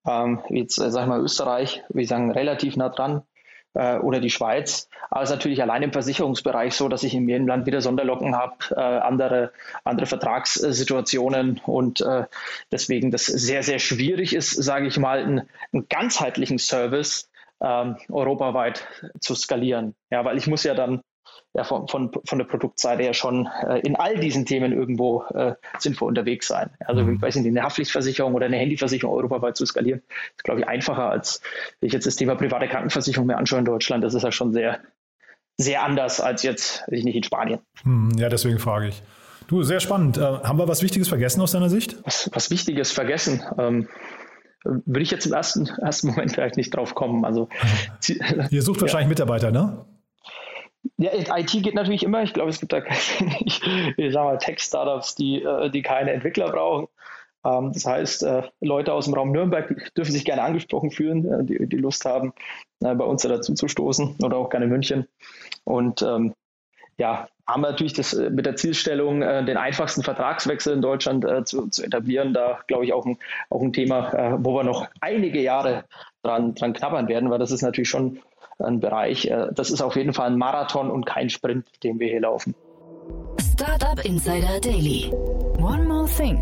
Ähm, 0.07 0.41
jetzt, 0.49 0.79
äh, 0.79 0.91
sag 0.91 1.03
ich 1.03 1.09
mal, 1.09 1.21
Österreich, 1.21 1.83
wir 1.91 2.07
sagen, 2.07 2.33
relativ 2.33 2.77
nah 2.77 2.89
dran 2.89 3.23
äh, 3.75 3.99
oder 3.99 4.21
die 4.21 4.31
Schweiz. 4.31 4.89
Aber 5.11 5.23
es 5.23 5.31
ist 5.31 5.37
natürlich 5.37 5.63
allein 5.63 5.83
im 5.83 5.93
Versicherungsbereich 5.93 6.75
so, 6.75 6.89
dass 6.89 7.03
ich 7.03 7.15
in 7.15 7.29
jedem 7.29 7.47
Land 7.47 7.67
wieder 7.67 7.81
Sonderlocken 7.81 8.37
habe, 8.37 8.57
äh, 8.71 8.81
andere, 8.81 9.53
andere 9.85 10.07
Vertragssituationen 10.07 11.61
und 11.65 12.01
äh, 12.01 12.25
deswegen 12.71 13.11
das 13.11 13.27
sehr, 13.27 13.63
sehr 13.63 13.79
schwierig 13.79 14.35
ist, 14.35 14.51
sage 14.51 14.87
ich 14.87 14.99
mal, 14.99 15.19
einen, 15.19 15.49
einen 15.73 15.89
ganzheitlichen 15.89 16.59
Service 16.59 17.31
ähm, 17.61 17.97
europaweit 18.09 18.87
zu 19.21 19.35
skalieren. 19.35 19.95
Ja, 20.11 20.25
weil 20.25 20.39
ich 20.39 20.47
muss 20.47 20.65
ja 20.65 20.75
dann 20.75 21.03
ja, 21.55 21.65
von, 21.65 21.89
von, 21.89 22.13
von 22.25 22.39
der 22.39 22.45
Produktseite 22.45 23.03
ja 23.03 23.13
schon 23.13 23.49
äh, 23.67 23.81
in 23.81 23.97
all 23.97 24.19
diesen 24.19 24.47
Themen 24.47 24.73
irgendwo 24.73 25.25
äh, 25.35 25.55
sinnvoll 25.79 26.09
unterwegs 26.09 26.47
sein. 26.47 26.71
Also 26.81 27.03
mhm. 27.03 27.17
ich 27.17 27.23
weiß 27.23 27.37
nicht, 27.37 27.47
eine 27.47 27.63
Haftpflichtversicherung 27.63 28.35
oder 28.35 28.47
eine 28.47 28.57
Handyversicherung 28.57 29.15
europaweit 29.15 29.57
zu 29.57 29.67
skalieren, 29.67 30.03
ist, 30.37 30.45
glaube 30.45 30.61
ich, 30.61 30.69
einfacher, 30.69 31.11
als 31.11 31.41
wenn 31.81 31.89
ich 31.89 31.93
jetzt 31.93 32.07
das 32.07 32.17
Thema 32.17 32.37
private 32.37 32.69
Krankenversicherung 32.69 33.27
mir 33.27 33.37
anschaue 33.37 33.59
in 33.59 33.65
Deutschland. 33.65 34.05
Das 34.05 34.15
ist 34.15 34.23
ja 34.23 34.31
schon 34.31 34.53
sehr, 34.53 34.79
sehr 35.57 35.83
anders 35.83 36.21
als 36.21 36.45
jetzt, 36.45 36.85
ich 36.89 37.03
nicht 37.05 37.17
in 37.17 37.25
Spanien. 37.25 37.61
Mhm, 37.83 38.13
ja, 38.17 38.29
deswegen 38.29 38.61
frage 38.61 38.89
ich. 38.89 39.03
Du, 39.49 39.65
sehr 39.65 39.81
spannend. 39.81 40.19
Äh, 40.19 40.21
haben 40.21 40.59
wir 40.59 40.69
was 40.69 40.83
Wichtiges 40.83 41.09
vergessen 41.09 41.41
aus 41.41 41.51
deiner 41.51 41.69
Sicht? 41.69 41.97
Was, 42.05 42.31
was 42.33 42.51
Wichtiges 42.53 42.93
vergessen? 42.93 43.43
Ähm, 43.59 43.89
würde 44.63 45.01
ich 45.01 45.11
jetzt 45.11 45.27
im 45.27 45.33
ersten, 45.33 45.67
ersten 45.67 46.09
Moment 46.09 46.33
vielleicht 46.33 46.57
nicht 46.57 46.71
drauf 46.71 46.95
kommen. 46.95 47.25
Also, 47.25 47.49
Ihr 48.51 48.63
sucht 48.63 48.81
wahrscheinlich 48.81 49.09
Mitarbeiter, 49.09 49.51
ne? 49.51 49.85
Ja, 50.97 51.13
IT 51.37 51.51
geht 51.51 51.75
natürlich 51.75 52.03
immer. 52.03 52.23
Ich 52.23 52.35
glaube, 52.35 52.51
es 52.51 52.61
gibt 52.61 52.73
da 52.73 52.81
mal, 54.25 54.39
Tech-Startups, 54.39 55.15
die, 55.15 55.43
äh, 55.43 55.71
die 55.71 55.83
keine 55.83 56.13
Entwickler 56.13 56.51
brauchen. 56.51 56.89
Ähm, 57.45 57.73
das 57.73 57.87
heißt, 57.87 58.23
äh, 58.23 58.43
Leute 58.61 58.93
aus 58.93 59.07
dem 59.07 59.15
Raum 59.15 59.33
Nürnberg 59.33 59.93
dürfen 59.95 60.13
sich 60.13 60.25
gerne 60.25 60.43
angesprochen 60.43 60.91
fühlen, 60.91 61.25
äh, 61.33 61.45
die, 61.45 61.67
die 61.67 61.77
Lust 61.77 62.05
haben, 62.05 62.33
bei 62.83 63.05
uns 63.05 63.21
dazu 63.23 63.53
zu 63.53 63.69
stoßen 63.69 64.17
oder 64.23 64.39
auch 64.39 64.49
gerne 64.49 64.67
München. 64.67 65.07
Und 65.65 66.01
ähm, 66.01 66.33
ja, 66.97 67.29
haben 67.47 67.61
wir 67.61 67.71
natürlich 67.73 67.93
das 67.93 68.15
mit 68.15 68.47
der 68.47 68.57
Zielstellung, 68.57 69.21
den 69.21 69.59
einfachsten 69.59 70.03
Vertragswechsel 70.03 70.73
in 70.73 70.81
Deutschland 70.81 71.27
zu, 71.47 71.69
zu 71.69 71.85
etablieren. 71.85 72.33
Da 72.33 72.61
glaube 72.69 72.87
ich 72.87 72.95
auch 72.95 73.05
ein, 73.05 73.19
auch 73.51 73.61
ein 73.61 73.75
Thema, 73.75 74.39
wo 74.43 74.55
wir 74.55 74.65
noch 74.65 74.87
einige 75.01 75.43
Jahre 75.43 75.85
dran, 76.23 76.55
dran 76.55 76.73
knabbern 76.73 77.09
werden, 77.09 77.29
weil 77.29 77.39
das 77.39 77.51
ist 77.51 77.61
natürlich 77.61 77.91
schon 77.91 78.21
ein 78.63 78.81
Bereich. 78.81 79.27
Äh, 79.27 79.49
das 79.53 79.71
ist 79.71 79.83
auf 79.83 79.97
jeden 79.97 80.13
Fall 80.13 80.29
ein 80.29 80.39
Marathon 80.39 80.91
und 80.91 81.07
kein 81.07 81.31
Sprint, 81.31 81.67
den 81.83 81.99
wir 81.99 82.09
hier 82.09 82.21
laufen. 82.21 82.55
Startup 83.41 84.05
Insider 84.05 84.61
Daily. 84.61 85.11
One 85.59 85.85
more 85.85 86.09
thing. 86.09 86.41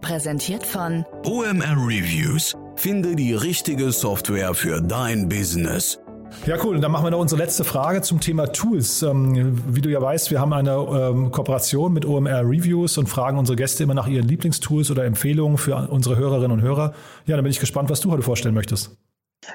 Präsentiert 0.00 0.64
von 0.64 1.04
OMR 1.24 1.76
Reviews. 1.76 2.54
Finde 2.76 3.16
die 3.16 3.34
richtige 3.34 3.90
Software 3.90 4.54
für 4.54 4.80
dein 4.80 5.28
Business. 5.28 5.98
Ja, 6.46 6.56
cool. 6.62 6.76
Und 6.76 6.82
dann 6.82 6.92
machen 6.92 7.04
wir 7.04 7.10
noch 7.10 7.18
unsere 7.18 7.40
letzte 7.40 7.64
Frage 7.64 8.02
zum 8.02 8.20
Thema 8.20 8.46
Tools. 8.46 9.02
Ähm, 9.02 9.60
wie 9.66 9.80
du 9.80 9.90
ja 9.90 10.00
weißt, 10.00 10.30
wir 10.30 10.40
haben 10.40 10.52
eine 10.52 10.72
ähm, 10.72 11.30
Kooperation 11.30 11.92
mit 11.92 12.04
OMR 12.04 12.42
Reviews 12.42 12.98
und 12.98 13.08
fragen 13.08 13.38
unsere 13.38 13.56
Gäste 13.56 13.82
immer 13.82 13.94
nach 13.94 14.06
ihren 14.06 14.28
Lieblingstools 14.28 14.90
oder 14.90 15.04
Empfehlungen 15.04 15.58
für 15.58 15.88
unsere 15.90 16.16
Hörerinnen 16.16 16.52
und 16.52 16.62
Hörer. 16.62 16.92
Ja, 17.26 17.36
dann 17.36 17.44
bin 17.44 17.50
ich 17.50 17.60
gespannt, 17.60 17.90
was 17.90 18.00
du 18.00 18.10
heute 18.10 18.22
vorstellen 18.22 18.54
möchtest. 18.54 18.96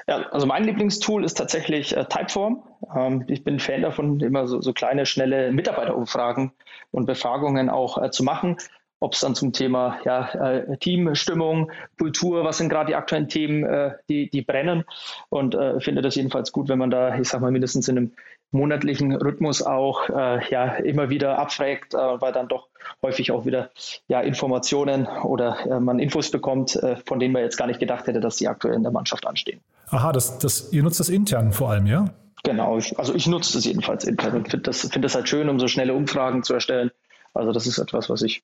Ja, 0.06 0.28
also 0.30 0.46
mein 0.46 0.64
Lieblingstool 0.64 1.24
ist 1.24 1.34
tatsächlich 1.34 1.96
äh, 1.96 2.04
Typeform. 2.04 2.62
Ähm, 2.94 3.24
ich 3.28 3.44
bin 3.44 3.58
Fan 3.58 3.82
davon, 3.82 4.20
immer 4.20 4.46
so, 4.46 4.60
so, 4.60 4.72
kleine, 4.72 5.06
schnelle 5.06 5.52
Mitarbeiterumfragen 5.52 6.52
und 6.90 7.06
Befragungen 7.06 7.70
auch 7.70 8.02
äh, 8.02 8.10
zu 8.10 8.24
machen. 8.24 8.56
Ob 9.00 9.12
es 9.12 9.20
dann 9.20 9.34
zum 9.34 9.52
Thema 9.52 9.98
ja, 10.04 10.30
äh, 10.32 10.78
Teamstimmung, 10.78 11.70
Kultur, 11.98 12.44
was 12.44 12.58
sind 12.58 12.70
gerade 12.70 12.86
die 12.88 12.94
aktuellen 12.94 13.28
Themen, 13.28 13.64
äh, 13.64 13.92
die, 14.08 14.30
die 14.30 14.42
brennen. 14.42 14.84
Und 15.28 15.54
äh, 15.54 15.80
finde 15.80 16.00
das 16.00 16.14
jedenfalls 16.14 16.52
gut, 16.52 16.68
wenn 16.68 16.78
man 16.78 16.90
da, 16.90 17.18
ich 17.18 17.28
sag 17.28 17.40
mal, 17.40 17.50
mindestens 17.50 17.88
in 17.88 17.98
einem 17.98 18.12
monatlichen 18.50 19.14
Rhythmus 19.14 19.62
auch 19.62 20.08
äh, 20.08 20.48
ja 20.48 20.76
immer 20.76 21.10
wieder 21.10 21.38
abfragt, 21.38 21.92
weil 21.94 22.32
dann 22.32 22.46
doch 22.46 22.68
häufig 23.02 23.32
auch 23.32 23.46
wieder 23.46 23.70
ja, 24.06 24.20
Informationen 24.20 25.06
oder 25.06 25.80
man 25.80 25.98
Infos 25.98 26.30
bekommt, 26.30 26.78
von 27.04 27.18
denen 27.18 27.32
man 27.32 27.42
jetzt 27.42 27.56
gar 27.56 27.66
nicht 27.66 27.80
gedacht 27.80 28.06
hätte, 28.06 28.20
dass 28.20 28.36
sie 28.36 28.46
aktuell 28.46 28.74
in 28.74 28.84
der 28.84 28.92
Mannschaft 28.92 29.26
anstehen. 29.26 29.60
Aha, 29.94 30.10
das, 30.10 30.38
das, 30.38 30.72
ihr 30.72 30.82
nutzt 30.82 30.98
das 30.98 31.08
intern 31.08 31.52
vor 31.52 31.70
allem, 31.70 31.86
ja? 31.86 32.06
Genau, 32.42 32.74
also 32.74 33.14
ich 33.14 33.28
nutze 33.28 33.56
es 33.56 33.64
jedenfalls 33.64 34.02
intern 34.04 34.34
und 34.34 34.50
finde 34.50 34.64
das, 34.64 34.80
find 34.80 35.04
das 35.04 35.14
halt 35.14 35.28
schön, 35.28 35.48
um 35.48 35.60
so 35.60 35.68
schnelle 35.68 35.94
Umfragen 35.94 36.42
zu 36.42 36.52
erstellen. 36.52 36.90
Also 37.32 37.52
das 37.52 37.68
ist 37.68 37.78
etwas, 37.78 38.10
was 38.10 38.22
ich 38.22 38.42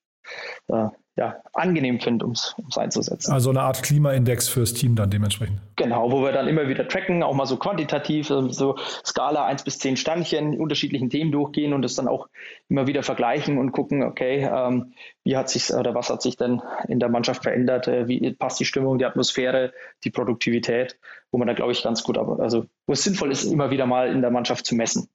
äh, 0.69 0.87
ja, 1.17 1.35
angenehm 1.53 1.99
finde, 1.99 2.25
um 2.25 2.31
es 2.31 2.55
einzusetzen. 2.77 3.33
Also 3.33 3.49
eine 3.49 3.61
Art 3.61 3.83
Klimaindex 3.83 4.47
fürs 4.47 4.73
Team 4.73 4.95
dann 4.95 5.09
dementsprechend. 5.09 5.59
Genau, 5.75 6.09
wo 6.11 6.21
wir 6.23 6.31
dann 6.31 6.47
immer 6.47 6.69
wieder 6.69 6.87
tracken, 6.87 7.21
auch 7.21 7.33
mal 7.33 7.45
so 7.45 7.57
quantitativ, 7.57 8.29
ähm, 8.29 8.51
so 8.51 8.77
Skala 9.05 9.45
1 9.45 9.63
bis 9.63 9.77
10 9.79 9.97
Sternchen, 9.97 10.57
unterschiedlichen 10.57 11.09
Themen 11.09 11.31
durchgehen 11.33 11.73
und 11.73 11.81
das 11.81 11.95
dann 11.95 12.07
auch 12.07 12.29
immer 12.69 12.87
wieder 12.87 13.03
vergleichen 13.03 13.57
und 13.57 13.73
gucken, 13.73 14.03
okay, 14.03 14.49
ähm, 14.51 14.93
wie 15.25 15.35
hat 15.35 15.49
sich 15.49 15.73
oder 15.73 15.93
was 15.93 16.09
hat 16.09 16.21
sich 16.21 16.37
denn 16.37 16.61
in 16.87 16.99
der 16.99 17.09
Mannschaft 17.09 17.43
verändert, 17.43 17.89
äh, 17.89 18.07
wie 18.07 18.31
passt 18.31 18.61
die 18.61 18.65
Stimmung, 18.65 18.97
die 18.97 19.05
Atmosphäre, 19.05 19.73
die 20.05 20.11
Produktivität, 20.11 20.97
wo 21.31 21.37
man 21.37 21.47
da 21.47 21.53
glaube 21.53 21.73
ich 21.73 21.83
ganz 21.83 22.03
gut, 22.03 22.17
also 22.17 22.65
wo 22.87 22.93
es 22.93 23.03
sinnvoll 23.03 23.31
ist, 23.31 23.43
immer 23.43 23.69
wieder 23.69 23.85
mal 23.85 24.09
in 24.09 24.21
der 24.21 24.31
Mannschaft 24.31 24.65
zu 24.65 24.75
messen. 24.75 25.09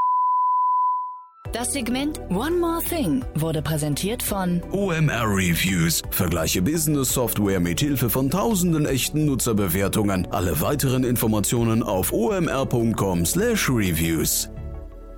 Das 1.56 1.72
Segment 1.72 2.20
One 2.28 2.58
More 2.58 2.84
Thing 2.84 3.24
wurde 3.34 3.62
präsentiert 3.62 4.22
von 4.22 4.62
OMR 4.72 5.24
Reviews. 5.24 6.02
Vergleiche 6.10 6.60
Business 6.60 7.14
Software 7.14 7.60
mit 7.60 7.80
Hilfe 7.80 8.10
von 8.10 8.30
tausenden 8.30 8.84
echten 8.84 9.24
Nutzerbewertungen. 9.24 10.28
Alle 10.32 10.60
weiteren 10.60 11.02
Informationen 11.02 11.82
auf 11.82 12.12
omr.com/reviews. 12.12 14.50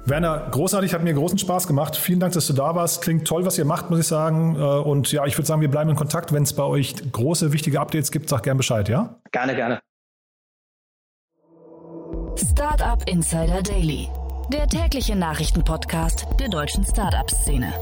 Werner, 0.05 0.47
großartig, 0.53 0.95
hat 0.95 1.03
mir 1.03 1.15
großen 1.15 1.39
Spaß 1.39 1.67
gemacht. 1.67 1.97
Vielen 1.97 2.21
Dank, 2.21 2.35
dass 2.35 2.47
du 2.47 2.53
da 2.53 2.77
warst. 2.77 3.03
Klingt 3.03 3.27
toll, 3.27 3.45
was 3.45 3.59
ihr 3.59 3.65
macht, 3.65 3.91
muss 3.91 3.99
ich 3.99 4.07
sagen. 4.07 4.55
Äh, 4.55 4.61
und 4.61 5.11
ja, 5.11 5.27
ich 5.27 5.37
würde 5.37 5.49
sagen, 5.49 5.61
wir 5.61 5.69
bleiben 5.69 5.91
in 5.91 5.97
Kontakt. 5.97 6.33
Wenn 6.33 6.45
es 6.45 6.53
bei 6.53 6.63
euch 6.63 6.95
große, 7.11 7.53
wichtige 7.53 7.81
Updates 7.81 8.13
gibt, 8.13 8.29
sag 8.29 8.45
gern 8.45 8.59
Bescheid, 8.59 8.89
ja? 8.89 9.19
Gerne, 9.33 9.57
gerne. 9.57 9.81
Startup 12.37 13.03
Insider 13.09 13.61
Daily 13.61 14.09
der 14.53 14.67
tägliche 14.67 15.15
Nachrichtenpodcast 15.15 16.27
der 16.41 16.49
deutschen 16.49 16.85
Startup-Szene. 16.85 17.73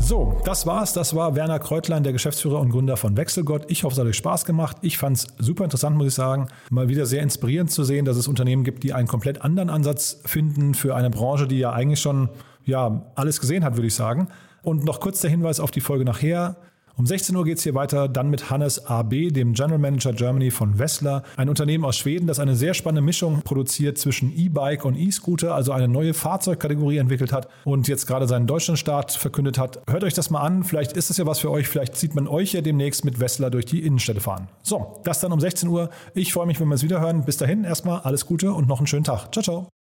So, 0.00 0.40
das 0.44 0.66
war's. 0.66 0.94
Das 0.94 1.14
war 1.14 1.36
Werner 1.36 1.58
Kreutlein, 1.58 2.02
der 2.02 2.12
Geschäftsführer 2.12 2.58
und 2.58 2.70
Gründer 2.70 2.96
von 2.96 3.16
Wechselgott. 3.16 3.70
Ich 3.70 3.84
hoffe, 3.84 3.92
es 3.92 3.98
hat 3.98 4.06
euch 4.06 4.16
Spaß 4.16 4.44
gemacht. 4.44 4.78
Ich 4.80 4.96
fand 4.96 5.18
es 5.18 5.26
super 5.38 5.64
interessant, 5.64 5.96
muss 5.96 6.08
ich 6.08 6.14
sagen. 6.14 6.48
Mal 6.70 6.88
wieder 6.88 7.04
sehr 7.06 7.22
inspirierend 7.22 7.70
zu 7.70 7.84
sehen, 7.84 8.04
dass 8.04 8.16
es 8.16 8.26
Unternehmen 8.26 8.64
gibt, 8.64 8.82
die 8.84 8.94
einen 8.94 9.06
komplett 9.06 9.42
anderen 9.42 9.68
Ansatz 9.70 10.20
finden 10.24 10.74
für 10.74 10.96
eine 10.96 11.10
Branche, 11.10 11.46
die 11.46 11.58
ja 11.58 11.72
eigentlich 11.72 12.00
schon 12.00 12.30
ja, 12.64 13.02
alles 13.14 13.38
gesehen 13.38 13.64
hat, 13.64 13.76
würde 13.76 13.86
ich 13.86 13.94
sagen. 13.94 14.28
Und 14.62 14.84
noch 14.84 15.00
kurz 15.00 15.20
der 15.20 15.30
Hinweis 15.30 15.60
auf 15.60 15.70
die 15.70 15.80
Folge 15.80 16.04
nachher. 16.04 16.56
Um 16.96 17.06
16 17.06 17.34
Uhr 17.34 17.44
geht 17.44 17.58
es 17.58 17.64
hier 17.64 17.74
weiter, 17.74 18.08
dann 18.08 18.28
mit 18.28 18.50
Hannes 18.50 18.86
AB, 18.86 19.32
dem 19.32 19.54
General 19.54 19.78
Manager 19.78 20.12
Germany 20.12 20.50
von 20.50 20.78
Wessler, 20.78 21.22
ein 21.36 21.48
Unternehmen 21.48 21.84
aus 21.84 21.96
Schweden, 21.96 22.26
das 22.26 22.38
eine 22.38 22.54
sehr 22.54 22.74
spannende 22.74 23.02
Mischung 23.02 23.42
produziert 23.42 23.96
zwischen 23.98 24.30
E-Bike 24.36 24.84
und 24.84 24.96
E-Scooter, 24.96 25.54
also 25.54 25.72
eine 25.72 25.88
neue 25.88 26.14
Fahrzeugkategorie 26.14 26.98
entwickelt 26.98 27.32
hat 27.32 27.48
und 27.64 27.88
jetzt 27.88 28.06
gerade 28.06 28.26
seinen 28.26 28.46
Deutschlandstart 28.46 29.12
verkündet 29.12 29.58
hat. 29.58 29.80
Hört 29.88 30.04
euch 30.04 30.14
das 30.14 30.30
mal 30.30 30.40
an, 30.40 30.64
vielleicht 30.64 30.92
ist 30.92 31.10
es 31.10 31.16
ja 31.16 31.26
was 31.26 31.38
für 31.38 31.50
euch, 31.50 31.68
vielleicht 31.68 31.96
sieht 31.96 32.14
man 32.14 32.28
euch 32.28 32.52
ja 32.52 32.60
demnächst 32.60 33.04
mit 33.04 33.20
Wessler 33.20 33.50
durch 33.50 33.64
die 33.64 33.84
Innenstädte 33.84 34.20
fahren. 34.20 34.48
So, 34.62 35.00
das 35.04 35.20
dann 35.20 35.32
um 35.32 35.40
16 35.40 35.68
Uhr. 35.68 35.90
Ich 36.14 36.32
freue 36.32 36.46
mich, 36.46 36.60
wenn 36.60 36.68
wir 36.68 36.74
es 36.74 36.82
wieder 36.82 37.00
hören. 37.00 37.24
Bis 37.24 37.36
dahin 37.36 37.64
erstmal 37.64 38.00
alles 38.00 38.26
Gute 38.26 38.52
und 38.52 38.68
noch 38.68 38.78
einen 38.78 38.86
schönen 38.86 39.04
Tag. 39.04 39.32
Ciao, 39.32 39.42
ciao. 39.42 39.81